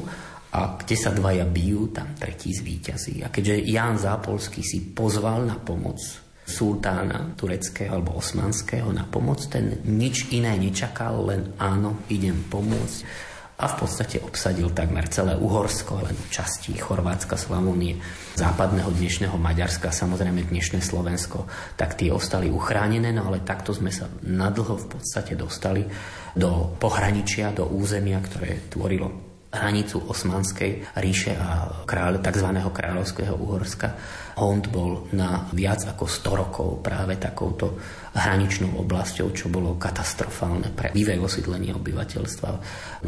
a 0.53 0.79
kde 0.79 0.95
sa 0.95 1.11
dvaja 1.11 1.43
bijú, 1.43 1.91
tam 1.91 2.15
tretí 2.15 2.55
zvíťazí. 2.55 3.25
A 3.25 3.33
keďže 3.33 3.67
Ján 3.67 3.99
Zápolský 3.99 4.63
si 4.63 4.93
pozval 4.95 5.43
na 5.43 5.59
pomoc 5.59 5.99
sultána 6.43 7.35
tureckého 7.39 7.99
alebo 7.99 8.19
osmanského 8.19 8.91
na 8.91 9.07
pomoc, 9.07 9.43
ten 9.47 9.79
nič 9.87 10.31
iné 10.35 10.55
nečakal, 10.59 11.23
len 11.23 11.55
áno, 11.55 12.03
idem 12.11 12.35
pomôcť 12.47 13.31
a 13.63 13.71
v 13.71 13.87
podstate 13.87 14.19
obsadil 14.19 14.75
takmer 14.75 15.07
celé 15.07 15.39
Uhorsko, 15.39 16.03
len 16.03 16.19
časti 16.27 16.75
Chorvátska, 16.75 17.39
Slavónie, 17.39 17.95
západného 18.35 18.91
dnešného 18.91 19.39
Maďarska, 19.39 19.87
samozrejme 19.87 20.43
dnešné 20.51 20.83
Slovensko, 20.83 21.47
tak 21.79 21.95
tie 21.95 22.11
ostali 22.11 22.51
uchránené, 22.51 23.15
no 23.15 23.31
ale 23.31 23.39
takto 23.39 23.71
sme 23.71 23.87
sa 23.87 24.11
nadlho 24.27 24.75
v 24.75 24.99
podstate 24.99 25.39
dostali 25.39 25.87
do 26.35 26.75
pohraničia, 26.75 27.55
do 27.55 27.71
územia, 27.71 28.19
ktoré 28.19 28.67
tvorilo 28.67 29.32
hranicu 29.53 30.01
Osmanskej 30.09 30.97
ríše 30.97 31.37
a 31.37 31.69
kráľ, 31.85 32.19
tzv. 32.25 32.49
kráľovského 32.49 33.37
Uhorska. 33.37 33.93
Hond 34.33 34.65
bol 34.73 35.05
na 35.13 35.45
viac 35.53 35.85
ako 35.85 36.09
100 36.09 36.41
rokov 36.41 36.69
práve 36.81 37.21
takouto 37.21 37.77
hraničnou 38.17 38.81
oblasťou, 38.81 39.29
čo 39.29 39.53
bolo 39.53 39.77
katastrofálne 39.77 40.73
pre 40.73 40.89
vývej 40.89 41.21
osídlenia 41.21 41.77
obyvateľstva. 41.77 42.49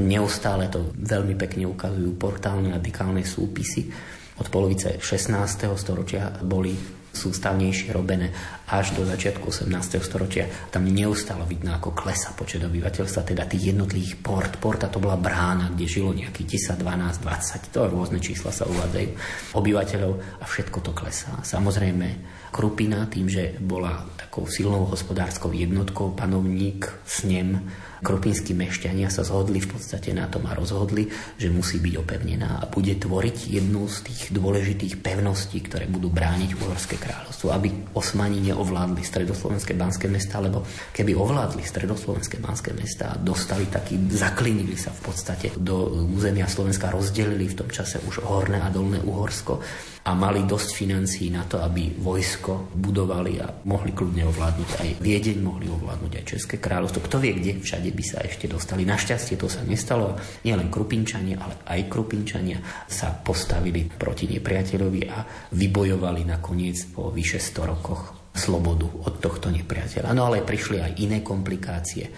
Neustále 0.05 0.69
to 0.69 0.93
veľmi 0.93 1.33
pekne 1.33 1.65
ukazujú 1.65 2.13
portálne 2.13 2.77
a 2.77 2.79
súpisy. 3.25 3.89
Od 4.35 4.47
polovice 4.51 5.01
16. 5.01 5.33
storočia 5.73 6.29
boli 6.45 6.94
sústavnejšie 7.15 7.95
robené 7.95 8.35
až 8.67 8.93
do 8.93 9.07
začiatku 9.07 9.47
18. 9.47 9.71
storočia. 10.03 10.45
Tam 10.69 10.83
neustále 10.83 11.47
vidno, 11.47 11.73
ako 11.73 11.95
klesa 11.95 12.35
počet 12.35 12.61
obyvateľstva, 12.67 13.31
teda 13.31 13.47
tých 13.47 13.71
jednotlivých 13.73 14.19
port. 14.19 14.53
Porta 14.59 14.91
to 14.91 14.99
bola 14.99 15.15
brána, 15.15 15.71
kde 15.71 15.85
žilo 15.87 16.11
nejakých 16.11 16.75
10, 16.75 16.83
12, 16.83 17.23
20, 17.23 17.73
to 17.73 17.79
rôzne 17.87 18.19
čísla 18.19 18.51
sa 18.51 18.67
uvádzajú, 18.67 19.09
obyvateľov 19.55 20.13
a 20.41 20.45
všetko 20.45 20.77
to 20.83 20.91
klesá. 20.91 21.39
Samozrejme, 21.41 22.07
Krupina 22.55 23.03
tým, 23.11 23.27
že 23.27 23.59
bola 23.59 24.07
takou 24.15 24.47
silnou 24.47 24.87
hospodárskou 24.87 25.51
jednotkou, 25.51 26.15
panovník, 26.15 26.87
snem, 27.03 27.59
Krupinskí 28.05 28.53
mešťania 28.53 29.09
sa 29.09 29.25
zhodli 29.25 29.57
v 29.57 29.73
podstate 29.73 30.13
na 30.13 30.29
tom 30.29 30.45
a 30.45 30.53
rozhodli, 30.53 31.09
že 31.41 31.49
musí 31.49 31.81
byť 31.81 31.93
opevnená 31.97 32.61
a 32.61 32.69
bude 32.69 32.93
tvoriť 32.93 33.49
jednu 33.49 33.89
z 33.89 33.97
tých 34.05 34.21
dôležitých 34.29 35.01
pevností, 35.01 35.65
ktoré 35.65 35.89
budú 35.89 36.13
brániť 36.13 36.53
Uhorské 36.53 37.01
kráľovstvo, 37.01 37.49
aby 37.49 37.97
Osmani 37.97 38.45
neovládli 38.45 39.01
stredoslovenské 39.01 39.73
banské 39.73 40.05
mesta, 40.05 40.37
lebo 40.37 40.61
keby 40.93 41.17
ovládli 41.17 41.65
stredoslovenské 41.65 42.37
banské 42.37 42.77
mesta 42.77 43.17
a 43.17 43.19
dostali 43.19 43.65
taký, 43.65 43.97
zaklinili 44.13 44.77
sa 44.77 44.93
v 44.93 45.01
podstate 45.09 45.57
do 45.57 46.05
územia 46.05 46.45
Slovenska, 46.45 46.93
rozdelili 46.93 47.49
v 47.49 47.65
tom 47.65 47.69
čase 47.73 47.97
už 48.05 48.21
Horné 48.21 48.61
a 48.61 48.69
Dolné 48.69 49.01
Uhorsko, 49.01 49.57
a 50.05 50.13
mali 50.13 50.45
dosť 50.45 50.69
financií 50.77 51.33
na 51.33 51.49
to, 51.49 51.57
aby 51.65 51.97
vojsko 51.97 52.69
budovali 52.77 53.41
a 53.41 53.49
mohli 53.65 53.89
kľudne 53.89 54.29
ovládnuť 54.29 54.69
aj 54.77 54.89
Viedeň, 55.01 55.37
mohli 55.41 55.65
ovládnuť 55.65 56.21
aj 56.21 56.23
České 56.29 56.55
kráľovstvo. 56.61 57.09
Kto 57.09 57.17
vie, 57.17 57.33
kde 57.33 57.57
všade 57.57 57.89
by 57.95 58.03
sa 58.03 58.19
ešte 58.21 58.51
dostali. 58.51 58.83
Našťastie 58.83 59.39
to 59.39 59.47
sa 59.47 59.63
nestalo. 59.63 60.19
Nielen 60.43 60.67
Krupinčania, 60.67 61.39
ale 61.39 61.63
aj 61.63 61.87
Krupinčania 61.87 62.59
sa 62.85 63.15
postavili 63.15 63.87
proti 63.87 64.27
nepriateľovi 64.27 65.01
a 65.07 65.23
vybojovali 65.55 66.27
nakoniec 66.27 66.91
po 66.91 67.09
vyše 67.09 67.39
100 67.39 67.71
rokoch 67.71 68.27
slobodu 68.35 68.85
od 69.07 69.23
tohto 69.23 69.47
nepriateľa. 69.47 70.11
No 70.11 70.27
ale 70.27 70.43
prišli 70.43 70.83
aj 70.83 70.99
iné 70.99 71.23
komplikácie 71.23 72.11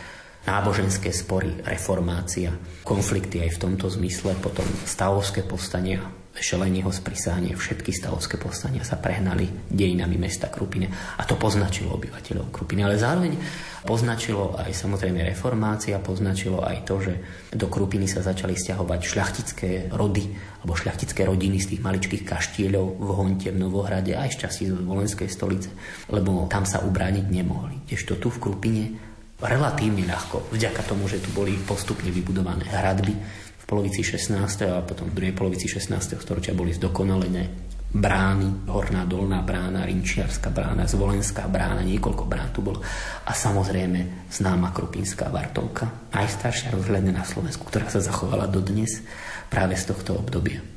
náboženské 0.48 1.12
spory, 1.12 1.60
reformácia, 1.62 2.56
konflikty 2.82 3.44
aj 3.44 3.60
v 3.60 3.62
tomto 3.68 3.92
zmysle, 3.92 4.34
potom 4.40 4.66
stavovské 4.88 5.44
povstania 5.44 6.02
Šeleniho 6.38 6.94
sprísahanie, 6.94 7.58
všetky 7.58 7.90
stavovské 7.90 8.38
povstania 8.38 8.86
sa 8.86 9.02
prehnali 9.02 9.50
dejinami 9.74 10.22
mesta 10.22 10.54
Krupine 10.54 10.90
a 11.18 11.26
to 11.26 11.34
poznačilo 11.34 11.98
obyvateľov 11.98 12.54
Krupiny. 12.54 12.86
Ale 12.86 13.02
zároveň 13.02 13.34
poznačilo 13.82 14.54
aj 14.54 14.70
samozrejme 14.70 15.26
reformácia, 15.26 15.98
poznačilo 15.98 16.62
aj 16.62 16.78
to, 16.86 16.96
že 17.02 17.14
do 17.58 17.66
Krupiny 17.66 18.06
sa 18.06 18.22
začali 18.22 18.54
stiahovať 18.54 19.00
šľachtické 19.02 19.72
rody 19.98 20.30
alebo 20.62 20.78
šľachtické 20.78 21.26
rodiny 21.26 21.58
z 21.58 21.76
tých 21.76 21.82
maličkých 21.82 22.24
kaštieľov 22.28 22.86
v 23.02 23.10
Honte, 23.18 23.50
v 23.50 23.58
Novohrade 23.58 24.14
aj 24.14 24.38
z 24.38 24.38
časti 24.46 24.64
z 24.70 24.78
Volenskej 24.78 25.30
stolice, 25.32 25.74
lebo 26.14 26.46
tam 26.46 26.70
sa 26.70 26.86
ubrániť 26.86 27.26
nemohli. 27.34 27.90
Kdežto 27.90 28.22
tu 28.22 28.30
v 28.30 28.42
Krupine 28.42 28.86
relatívne 29.38 30.06
ľahko, 30.10 30.50
vďaka 30.50 30.82
tomu, 30.86 31.06
že 31.06 31.22
tu 31.22 31.30
boli 31.30 31.54
postupne 31.62 32.10
vybudované 32.10 32.66
hradby, 32.68 33.14
polovici 33.68 34.00
16. 34.00 34.40
a 34.72 34.80
potom 34.80 35.12
v 35.12 35.16
druhej 35.20 35.36
polovici 35.36 35.68
16. 35.68 36.16
storočia 36.24 36.56
boli 36.56 36.72
zdokonalené 36.72 37.68
brány, 37.92 38.68
horná, 38.68 39.04
dolná 39.04 39.44
brána, 39.44 39.84
rinčiarská 39.84 40.52
brána, 40.52 40.88
zvolenská 40.88 41.48
brána, 41.52 41.84
niekoľko 41.84 42.24
brán 42.24 42.52
tu 42.56 42.64
bolo. 42.64 42.80
A 43.28 43.32
samozrejme 43.32 44.28
známa 44.32 44.72
Krupinská 44.72 45.28
Vartovka, 45.28 46.12
najstaršia 46.16 46.72
rozhľadne 46.72 47.12
na 47.12 47.28
Slovensku, 47.28 47.68
ktorá 47.68 47.92
sa 47.92 48.00
zachovala 48.00 48.48
dodnes 48.48 49.04
práve 49.52 49.76
z 49.76 49.92
tohto 49.92 50.16
obdobia. 50.20 50.77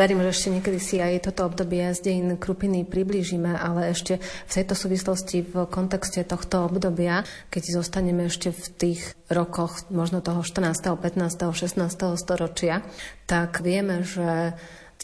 Verím, 0.00 0.24
že 0.24 0.32
ešte 0.32 0.48
niekedy 0.56 0.80
si 0.80 0.96
aj 0.96 1.28
toto 1.28 1.44
obdobie 1.44 1.84
z 1.92 2.00
dejín 2.00 2.40
Krupiny 2.40 2.88
priblížime, 2.88 3.52
ale 3.52 3.92
ešte 3.92 4.16
v 4.16 4.48
tejto 4.48 4.72
súvislosti 4.72 5.44
v 5.44 5.68
kontexte 5.68 6.24
tohto 6.24 6.64
obdobia, 6.64 7.20
keď 7.52 7.84
zostaneme 7.84 8.32
ešte 8.32 8.48
v 8.48 8.64
tých 8.80 9.12
rokoch 9.28 9.84
možno 9.92 10.24
toho 10.24 10.40
14., 10.40 10.96
15., 10.96 11.52
16. 11.52 12.16
storočia, 12.16 12.80
tak 13.28 13.60
vieme, 13.60 14.00
že 14.00 14.56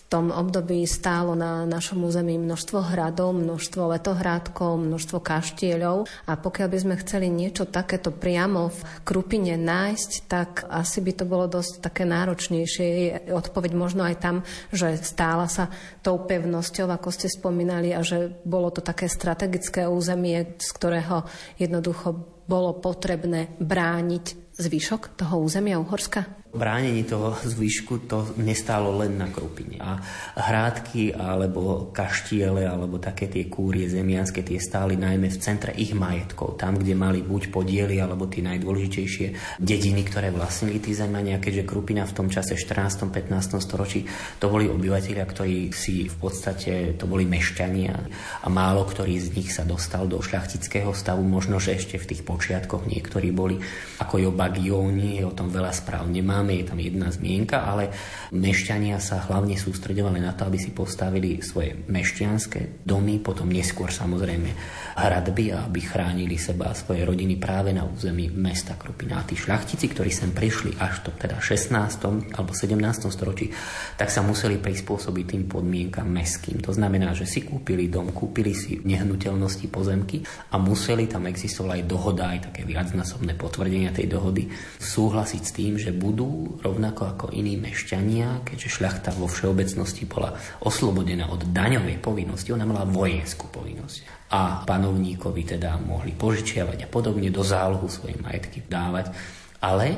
tom 0.07 0.31
období 0.31 0.87
stálo 0.87 1.35
na 1.35 1.67
našom 1.67 2.07
území 2.07 2.39
množstvo 2.39 2.95
hradov, 2.95 3.35
množstvo 3.35 3.99
letohrádkov, 3.99 4.79
množstvo 4.79 5.19
kaštieľov 5.19 6.07
a 6.31 6.33
pokiaľ 6.39 6.69
by 6.71 6.79
sme 6.79 6.95
chceli 7.03 7.27
niečo 7.27 7.67
takéto 7.67 8.15
priamo 8.15 8.71
v 8.71 8.81
Krupine 9.03 9.59
nájsť, 9.59 10.11
tak 10.31 10.63
asi 10.71 11.03
by 11.03 11.13
to 11.19 11.25
bolo 11.27 11.51
dosť 11.51 11.83
také 11.83 12.07
náročnejšie. 12.07 12.87
Je 12.87 13.35
odpoveď 13.35 13.73
možno 13.75 14.07
aj 14.07 14.17
tam, 14.23 14.37
že 14.71 14.95
stála 15.03 15.51
sa 15.51 15.75
tou 16.07 16.23
pevnosťou, 16.23 16.87
ako 16.87 17.09
ste 17.11 17.27
spomínali, 17.27 17.91
a 17.91 18.07
že 18.07 18.31
bolo 18.47 18.71
to 18.71 18.87
také 18.87 19.11
strategické 19.11 19.91
územie, 19.91 20.55
z 20.63 20.71
ktorého 20.71 21.27
jednoducho 21.59 22.36
bolo 22.47 22.79
potrebné 22.79 23.55
brániť 23.59 24.57
zvyšok 24.57 25.19
toho 25.19 25.43
územia 25.45 25.77
Uhorska? 25.77 26.47
bránení 26.57 27.05
toho 27.05 27.37
zvyšku 27.37 28.09
to 28.09 28.33
nestálo 28.41 28.97
len 28.97 29.21
na 29.21 29.29
Krupine. 29.29 29.77
A 29.79 30.01
hrádky 30.41 31.13
alebo 31.13 31.93
kaštiele 31.93 32.65
alebo 32.65 32.97
také 32.97 33.29
tie 33.29 33.47
kúrie 33.47 33.87
zemianské 33.87 34.41
tie 34.41 34.57
stáli 34.57 34.97
najmä 34.97 35.29
v 35.29 35.39
centre 35.39 35.77
ich 35.77 35.93
majetkov, 35.93 36.57
tam, 36.57 36.81
kde 36.81 36.97
mali 36.97 37.21
buď 37.21 37.53
podiely 37.53 38.01
alebo 38.01 38.27
tie 38.27 38.41
najdôležitejšie 38.43 39.61
dediny, 39.61 40.03
ktoré 40.09 40.33
vlastnili 40.33 40.81
tí 40.81 40.97
zemania, 40.97 41.37
keďže 41.39 41.69
Krupina 41.69 42.09
v 42.09 42.17
tom 42.17 42.29
čase 42.33 42.57
14. 42.57 43.13
15. 43.13 43.61
storočí 43.61 44.09
to 44.41 44.49
boli 44.49 44.67
obyvateľia, 44.67 45.25
ktorí 45.29 45.71
si 45.77 46.09
v 46.09 46.17
podstate 46.17 46.97
to 46.97 47.05
boli 47.05 47.29
mešťania 47.29 47.95
a 48.43 48.49
málo 48.49 48.89
ktorý 48.89 49.21
z 49.21 49.29
nich 49.37 49.53
sa 49.53 49.69
dostal 49.69 50.09
do 50.09 50.19
šľachtického 50.25 50.97
stavu, 50.97 51.21
možno, 51.21 51.61
že 51.61 51.77
ešte 51.77 52.01
v 52.01 52.09
tých 52.17 52.23
počiatkoch 52.37 52.87
niektorí 52.87 53.35
boli 53.35 53.59
ako 53.99 54.15
Jo 54.21 54.31
Bagioni, 54.31 55.25
o 55.25 55.33
tom 55.33 55.49
veľa 55.49 55.73
správ 55.73 56.05
nemám 56.07 56.37
máme, 56.37 56.61
je 56.61 56.69
tam 56.69 56.79
jedna 56.79 57.09
zmienka, 57.09 57.65
ale 57.65 57.89
mešťania 58.37 59.01
sa 59.01 59.25
hlavne 59.25 59.57
sústredovali 59.57 60.21
na 60.21 60.37
to, 60.37 60.45
aby 60.45 60.61
si 60.61 60.77
postavili 60.77 61.41
svoje 61.41 61.73
mešťanské 61.89 62.85
domy, 62.85 63.25
potom 63.25 63.49
neskôr 63.49 63.89
samozrejme 63.89 64.53
hradby 64.97 65.53
aby 65.53 65.81
chránili 65.85 66.41
seba 66.41 66.73
a 66.73 66.79
svoje 66.79 67.05
rodiny 67.05 67.37
práve 67.37 67.73
na 67.73 67.85
území 67.85 68.33
mesta 68.33 68.81
Krupina. 68.81 69.21
A 69.21 69.27
tí 69.29 69.37
šľachtici, 69.37 69.93
ktorí 69.93 70.09
sem 70.09 70.33
prišli 70.33 70.77
až 70.81 71.05
to 71.05 71.11
teda 71.13 71.37
16. 71.37 72.33
alebo 72.33 72.53
17. 72.57 73.13
storočí, 73.13 73.53
tak 74.01 74.09
sa 74.09 74.25
museli 74.25 74.57
prispôsobiť 74.57 75.25
tým 75.37 75.45
podmienkam 75.49 76.09
meským. 76.09 76.65
To 76.65 76.73
znamená, 76.73 77.13
že 77.13 77.29
si 77.29 77.45
kúpili 77.45 77.93
dom, 77.93 78.09
kúpili 78.11 78.57
si 78.57 78.81
nehnuteľnosti, 78.81 79.69
pozemky 79.69 80.25
a 80.53 80.57
museli 80.57 81.05
tam 81.05 81.29
existovala 81.29 81.77
aj 81.77 81.85
dohoda, 81.85 82.26
aj 82.35 82.51
také 82.51 82.67
viacnásobné 82.67 83.39
potvrdenia 83.39 83.95
tej 83.95 84.11
dohody, 84.11 84.51
súhlasiť 84.83 85.43
s 85.47 85.55
tým, 85.55 85.73
že 85.79 85.95
budú 85.95 86.59
rovnako 86.59 87.15
ako 87.15 87.27
iní 87.31 87.55
mešťania, 87.61 88.43
keďže 88.43 88.83
šľachta 88.83 89.15
vo 89.15 89.31
všeobecnosti 89.31 90.05
bola 90.11 90.35
oslobodená 90.67 91.31
od 91.31 91.47
daňovej 91.55 92.03
povinnosti, 92.03 92.51
ona 92.51 92.67
mala 92.67 92.83
vojenskú 92.83 93.47
povinnosť. 93.49 94.29
A 94.35 94.67
panovníkovi 94.67 95.43
teda 95.47 95.79
mohli 95.79 96.11
požičiavať 96.11 96.85
a 96.85 96.91
podobne 96.91 97.31
do 97.31 97.47
zálohu 97.47 97.87
svoje 97.87 98.19
majetky 98.19 98.67
dávať. 98.67 99.15
Ale 99.63 99.95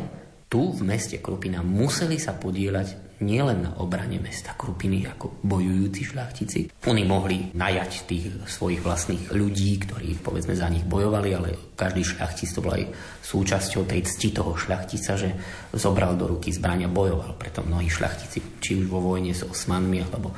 tu 0.53 0.77
v 0.77 0.85
meste 0.85 1.17
Krupina 1.21 1.65
museli 1.65 2.21
sa 2.21 2.37
podielať 2.37 3.08
nielen 3.21 3.67
na 3.67 3.71
obrane 3.83 4.23
mesta 4.23 4.55
Krupiny 4.55 5.07
ako 5.07 5.43
bojujúci 5.43 6.15
šľachtici. 6.15 6.61
Oni 6.87 7.03
mohli 7.03 7.51
najať 7.55 7.91
tých 8.07 8.25
svojich 8.47 8.83
vlastných 8.83 9.35
ľudí, 9.35 9.79
ktorí 9.83 10.19
povedzme 10.23 10.55
za 10.55 10.71
nich 10.71 10.87
bojovali, 10.87 11.31
ale 11.35 11.75
každý 11.75 12.03
šľachtic 12.07 12.49
to 12.55 12.61
bol 12.63 12.75
aj 12.75 12.85
súčasťou 13.23 13.83
tej 13.87 14.01
cti 14.07 14.29
toho 14.35 14.55
šľachtica, 14.55 15.13
že 15.19 15.31
zobral 15.75 16.15
do 16.15 16.31
ruky 16.31 16.55
zbrania 16.55 16.87
bojoval. 16.87 17.35
Preto 17.35 17.67
mnohí 17.67 17.91
šľachtici, 17.91 18.63
či 18.63 18.79
už 18.79 18.87
vo 18.87 19.03
vojne 19.03 19.35
s 19.35 19.43
Osmanmi, 19.43 19.99
alebo 20.03 20.35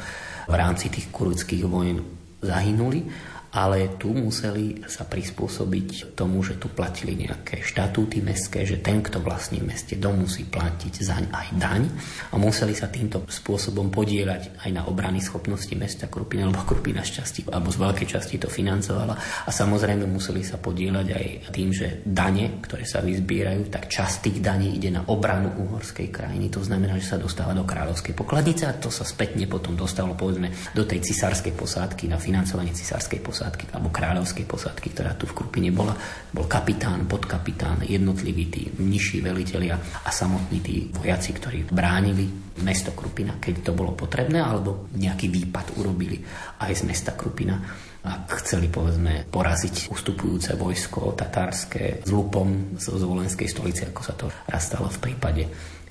v 0.48 0.54
rámci 0.56 0.88
tých 0.88 1.12
kuruckých 1.12 1.64
vojen 1.68 2.00
zahynuli 2.40 3.04
ale 3.50 3.98
tu 3.98 4.14
museli 4.14 4.86
sa 4.86 5.02
prispôsobiť 5.02 6.14
tomu, 6.14 6.38
že 6.46 6.54
tu 6.54 6.70
platili 6.70 7.18
nejaké 7.18 7.66
štatúty 7.66 8.22
mestské, 8.22 8.62
že 8.62 8.78
ten, 8.78 9.02
kto 9.02 9.18
vlastní 9.18 9.58
v 9.58 9.74
meste 9.74 9.98
dom, 9.98 10.22
musí 10.22 10.46
platiť 10.46 10.94
zaň 11.02 11.24
aj 11.34 11.48
daň. 11.58 11.82
A 12.30 12.38
museli 12.38 12.78
sa 12.78 12.86
týmto 12.86 13.26
spôsobom 13.26 13.90
podielať 13.90 14.62
aj 14.62 14.70
na 14.70 14.86
obrany 14.86 15.18
schopnosti 15.18 15.74
mesta 15.74 16.06
Krupina, 16.06 16.46
lebo 16.46 16.62
Krupina 16.62 17.02
z 17.02 17.18
časti, 17.18 17.42
alebo 17.50 17.74
z 17.74 17.78
veľkej 17.82 18.06
časti 18.06 18.38
to 18.38 18.46
financovala. 18.46 19.18
A 19.18 19.50
samozrejme 19.50 20.06
museli 20.06 20.46
sa 20.46 20.62
podielať 20.62 21.06
aj 21.10 21.26
tým, 21.50 21.74
že 21.74 22.06
dane, 22.06 22.62
ktoré 22.62 22.86
sa 22.86 23.02
vyzbierajú, 23.02 23.66
tak 23.66 23.90
časť 23.90 24.30
tých 24.30 24.38
daní 24.38 24.78
ide 24.78 24.94
na 24.94 25.02
obranu 25.10 25.50
uhorskej 25.58 26.06
krajiny, 26.14 26.54
to 26.54 26.62
znamená, 26.62 26.94
že 27.02 27.10
sa 27.10 27.18
dostáva 27.18 27.50
do 27.50 27.66
kráľovskej 27.66 28.14
pokladnice 28.14 28.70
a 28.70 28.78
to 28.78 28.94
sa 28.94 29.02
spätne 29.02 29.50
potom 29.50 29.74
dostalo 29.74 30.14
povedzme 30.14 30.54
do 30.70 30.86
tej 30.86 31.02
cisárskej 31.02 31.58
posádky 31.58 32.06
na 32.06 32.20
financovanie 32.20 32.70
cisárskej 32.70 33.18
posádky 33.18 33.39
posádky, 33.40 33.72
alebo 33.72 33.88
kráľovskej 33.88 34.44
posádky, 34.44 34.92
ktorá 34.92 35.16
tu 35.16 35.24
v 35.24 35.32
Krupine 35.32 35.72
bola. 35.72 35.96
Bol 36.28 36.44
kapitán, 36.44 37.08
podkapitán, 37.08 37.88
jednotliví 37.88 38.44
tí 38.52 38.68
nižší 38.76 39.24
velitelia 39.24 39.80
a 39.80 40.12
samotní 40.12 40.60
tí 40.60 40.92
vojaci, 40.92 41.32
ktorí 41.32 41.72
bránili 41.72 42.28
mesto 42.60 42.92
Krupina, 42.92 43.40
keď 43.40 43.64
to 43.64 43.72
bolo 43.72 43.96
potrebné, 43.96 44.44
alebo 44.44 44.92
nejaký 44.92 45.32
výpad 45.32 45.80
urobili 45.80 46.20
aj 46.60 46.72
z 46.76 46.82
mesta 46.84 47.16
Krupina 47.16 47.88
ak 48.00 48.40
chceli 48.40 48.72
povedzme 48.72 49.28
poraziť 49.28 49.92
ustupujúce 49.92 50.56
vojsko 50.56 51.12
tatárske 51.12 52.00
s 52.00 52.08
lupom 52.08 52.72
z 52.80 52.96
volenskej 52.96 53.44
stolice, 53.44 53.92
ako 53.92 54.00
sa 54.00 54.16
to 54.16 54.32
raz 54.48 54.72
stalo 54.72 54.88
v 54.88 55.00
prípade 55.04 55.44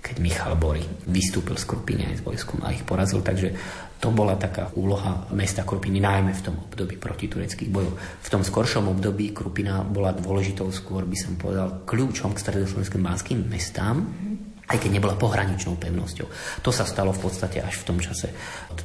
keď 0.10 0.18
Michal 0.18 0.58
Bory 0.58 0.82
vystúpil 1.06 1.54
z 1.54 1.70
Krupiny 1.70 2.10
aj 2.10 2.16
s 2.18 2.26
vojskom 2.26 2.66
a 2.66 2.74
ich 2.74 2.82
porazil. 2.82 3.22
Takže 3.22 3.54
to 4.02 4.10
bola 4.10 4.34
taká 4.34 4.74
úloha 4.74 5.30
mesta 5.38 5.62
Krupiny, 5.62 6.02
najmä 6.02 6.34
v 6.34 6.46
tom 6.50 6.56
období 6.66 6.98
protitureckých 6.98 7.70
bojov. 7.70 7.94
V 8.26 8.30
tom 8.34 8.42
skoršom 8.42 8.90
období 8.90 9.30
Krupina 9.38 9.86
bola 9.86 10.10
dôležitou, 10.18 10.74
skôr 10.74 11.06
by 11.06 11.14
som 11.14 11.38
povedal, 11.38 11.86
kľúčom 11.86 12.34
k 12.34 12.42
stredoslovenským 12.42 13.06
banským 13.06 13.40
mestám, 13.46 14.02
aj 14.70 14.78
keď 14.78 15.02
nebola 15.02 15.18
pohraničnou 15.18 15.82
pevnosťou. 15.82 16.28
To 16.62 16.70
sa 16.70 16.86
stalo 16.86 17.10
v 17.10 17.22
podstate 17.26 17.58
až 17.62 17.82
v 17.82 17.88
tom 17.90 17.98
čase 17.98 18.30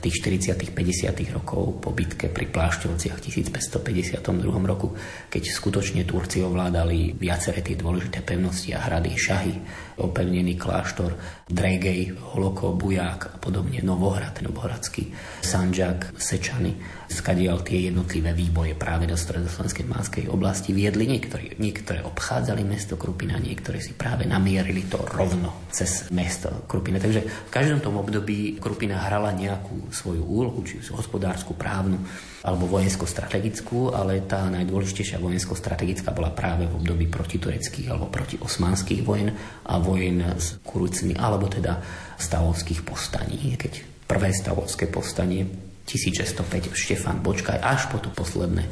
tých 0.01 0.25
40 0.25 0.75
50 0.75 1.35
rokov 1.35 1.83
po 1.83 1.91
bitke 1.95 2.31
pri 2.33 2.47
Plášťovciach 2.51 3.19
1552 3.21 4.23
roku, 4.65 4.95
keď 5.29 5.43
skutočne 5.51 6.03
Turci 6.09 6.41
ovládali 6.41 7.15
viaceré 7.15 7.61
tie 7.61 7.79
dôležité 7.79 8.23
pevnosti 8.23 8.73
a 8.73 8.83
hrady, 8.83 9.11
šahy, 9.15 9.55
opevnený 10.01 10.59
kláštor, 10.59 11.15
Dregej, 11.47 12.17
Holoko, 12.35 12.75
Buják 12.75 13.35
a 13.35 13.37
podobne, 13.39 13.79
Novohrad, 13.85 14.41
Novohradský, 14.43 15.13
Sanžak, 15.45 16.17
Sečany 16.19 16.75
skadiaľ 17.15 17.63
tie 17.63 17.89
jednotlivé 17.89 18.35
výboje 18.35 18.75
práve 18.75 19.07
do 19.07 19.15
stredoslovenskej 19.15 19.87
Mánskej 19.87 20.25
oblasti 20.27 20.75
viedli. 20.75 21.07
Niektorí, 21.07 21.61
niektoré 21.63 22.03
obchádzali 22.03 22.67
mesto 22.67 22.99
Krupina, 22.99 23.39
niektoré 23.39 23.79
si 23.79 23.95
práve 23.95 24.27
namierili 24.27 24.89
to 24.91 24.99
rovno 24.99 25.69
cez 25.71 26.11
mesto 26.11 26.67
Krupina. 26.67 26.99
Takže 26.99 27.23
v 27.23 27.51
každom 27.55 27.79
tom 27.79 28.01
období 28.01 28.59
Krupina 28.59 28.99
hrala 28.99 29.31
nejakú 29.31 29.84
svoju 29.91 30.25
úlohu, 30.25 30.61
či 30.63 30.81
hospodárskú, 30.93 31.57
právnu 31.57 32.01
alebo 32.45 32.69
vojensko-strategickú, 32.69 33.97
ale 33.97 34.21
tá 34.29 34.49
najdôležitejšia 34.53 35.17
vojensko-strategická 35.17 36.13
bola 36.13 36.29
práve 36.33 36.69
v 36.69 36.77
období 36.77 37.09
protitureckých 37.09 37.89
alebo 37.89 38.13
proti 38.13 38.37
osmanských 38.37 39.01
vojen 39.01 39.33
a 39.65 39.75
vojen 39.81 40.21
s 40.37 40.61
kurucmi, 40.61 41.17
alebo 41.17 41.49
teda 41.49 41.81
stavovských 42.21 42.85
postaní, 42.85 43.57
keď 43.57 44.05
prvé 44.05 44.31
stavovské 44.37 44.93
povstanie 44.93 45.49
1605 45.89 46.77
Štefan 46.77 47.21
Bočkaj 47.25 47.61
až 47.61 47.89
po 47.89 48.01
to 48.01 48.13
posledné 48.13 48.65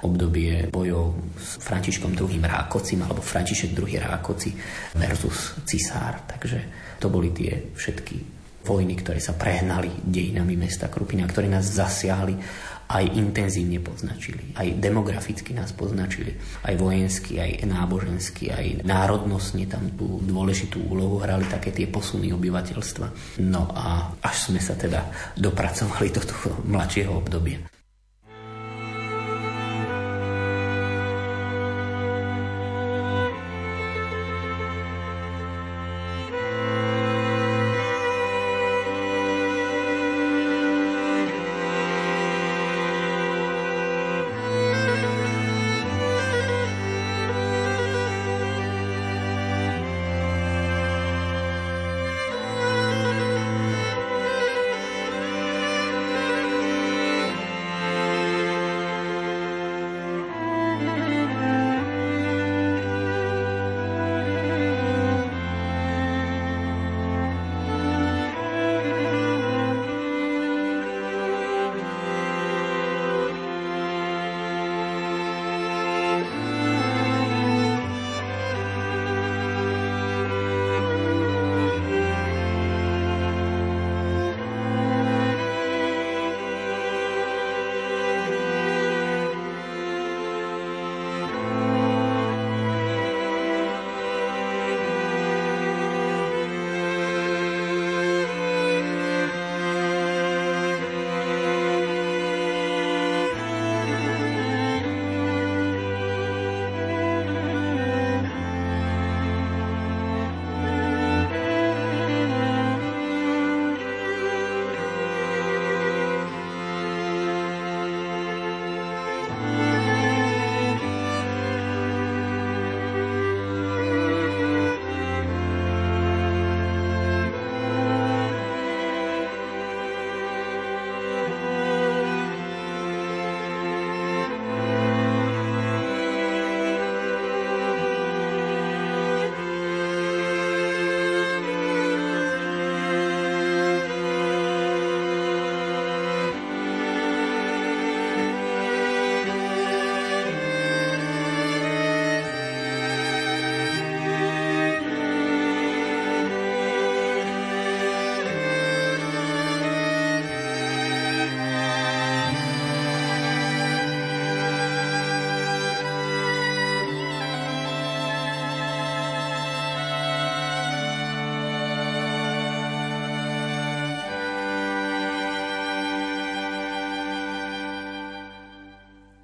obdobie 0.00 0.72
bojov 0.72 1.12
s 1.36 1.60
Františkom 1.60 2.16
II. 2.16 2.40
Rákocim 2.40 3.04
alebo 3.04 3.20
František 3.20 3.76
II. 3.76 4.00
Rákoci 4.00 4.56
versus 4.96 5.60
cisár. 5.68 6.24
Takže 6.24 6.58
to 6.96 7.12
boli 7.12 7.32
tie 7.36 7.72
všetky 7.76 8.39
vojny, 8.70 8.94
ktoré 8.94 9.18
sa 9.18 9.34
prehnali 9.34 9.90
dejinami 10.06 10.54
mesta 10.54 10.86
Krupina, 10.86 11.26
ktoré 11.26 11.50
nás 11.50 11.66
zasiahli 11.66 12.38
aj 12.90 13.04
intenzívne 13.14 13.78
poznačili. 13.78 14.50
Aj 14.58 14.66
demograficky 14.66 15.54
nás 15.54 15.70
poznačili. 15.70 16.34
Aj 16.66 16.74
vojensky, 16.74 17.38
aj 17.38 17.62
nábožensky, 17.66 18.50
aj 18.50 18.82
národnostne 18.82 19.66
tam 19.70 19.94
tú 19.94 20.18
dôležitú 20.26 20.90
úlohu 20.90 21.22
hrali 21.22 21.46
také 21.46 21.70
tie 21.70 21.86
posuny 21.86 22.34
obyvateľstva. 22.34 23.38
No 23.46 23.70
a 23.70 24.10
až 24.18 24.50
sme 24.50 24.58
sa 24.58 24.74
teda 24.74 25.06
dopracovali 25.38 26.10
do 26.10 26.22
toho 26.22 26.66
mladšieho 26.66 27.14
obdobia. 27.14 27.79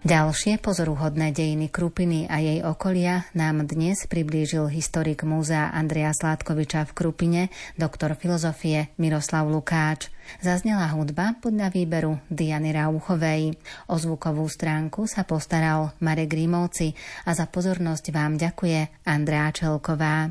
Ďalšie 0.06 0.62
pozoruhodné 0.62 1.34
dejiny 1.34 1.66
Krupiny 1.66 2.30
a 2.30 2.38
jej 2.38 2.62
okolia 2.62 3.26
nám 3.34 3.66
dnes 3.66 4.06
priblížil 4.06 4.70
historik 4.70 5.26
múzea 5.26 5.74
Andreja 5.74 6.14
Sládkoviča 6.14 6.86
v 6.86 6.94
Krupine, 6.94 7.42
doktor 7.74 8.14
filozofie 8.14 8.94
Miroslav 9.02 9.50
Lukáč. 9.50 10.06
Zaznela 10.38 10.86
hudba 10.94 11.34
podľa 11.42 11.74
výberu 11.74 12.22
Diany 12.30 12.70
Rauchovej. 12.70 13.58
O 13.90 13.98
zvukovú 13.98 14.46
stránku 14.46 15.10
sa 15.10 15.26
postaral 15.26 15.90
Marek 15.98 16.38
Rímovci 16.38 16.94
a 17.26 17.34
za 17.34 17.50
pozornosť 17.50 18.14
vám 18.14 18.38
ďakuje 18.38 19.10
Andrá 19.10 19.50
Čelková. 19.50 20.30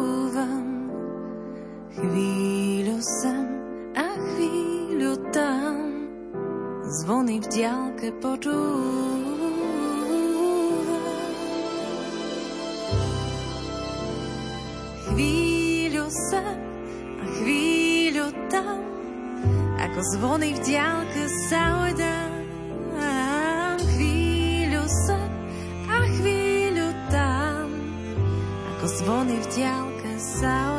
chvíľu 15.11 16.07
sem 16.07 16.57
a 17.19 17.25
chvíľu 17.39 18.31
tam 18.47 18.79
ako 19.75 19.99
zvony 20.15 20.55
v 20.55 20.59
diálke 20.63 21.23
sa 21.51 21.83
ojdám 21.83 22.31
chvíľu 24.01 24.83
sem 24.87 25.31
a 25.91 25.97
chvíľu 26.17 26.87
tam 27.11 27.67
ako 28.77 28.85
zvony 29.03 29.35
v 29.35 29.47
diálke 29.51 30.11
sa 30.17 30.49
ojdám. 30.49 30.70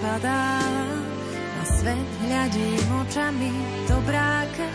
Rozpadá. 0.00 0.60
Na 1.60 1.64
svet 1.76 2.08
hľadím 2.24 2.88
očami 3.04 3.52
dobráka, 3.84 4.68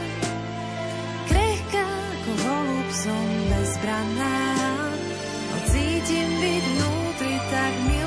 krehká 1.26 1.86
ako 2.14 2.32
holub 2.46 2.90
som 2.94 3.26
bezbranná. 3.50 4.38
No 5.50 5.58
cítim 5.66 6.30
byť 6.30 6.64
vnútri 6.78 7.36
tak 7.50 7.74
milovaná. 7.90 8.05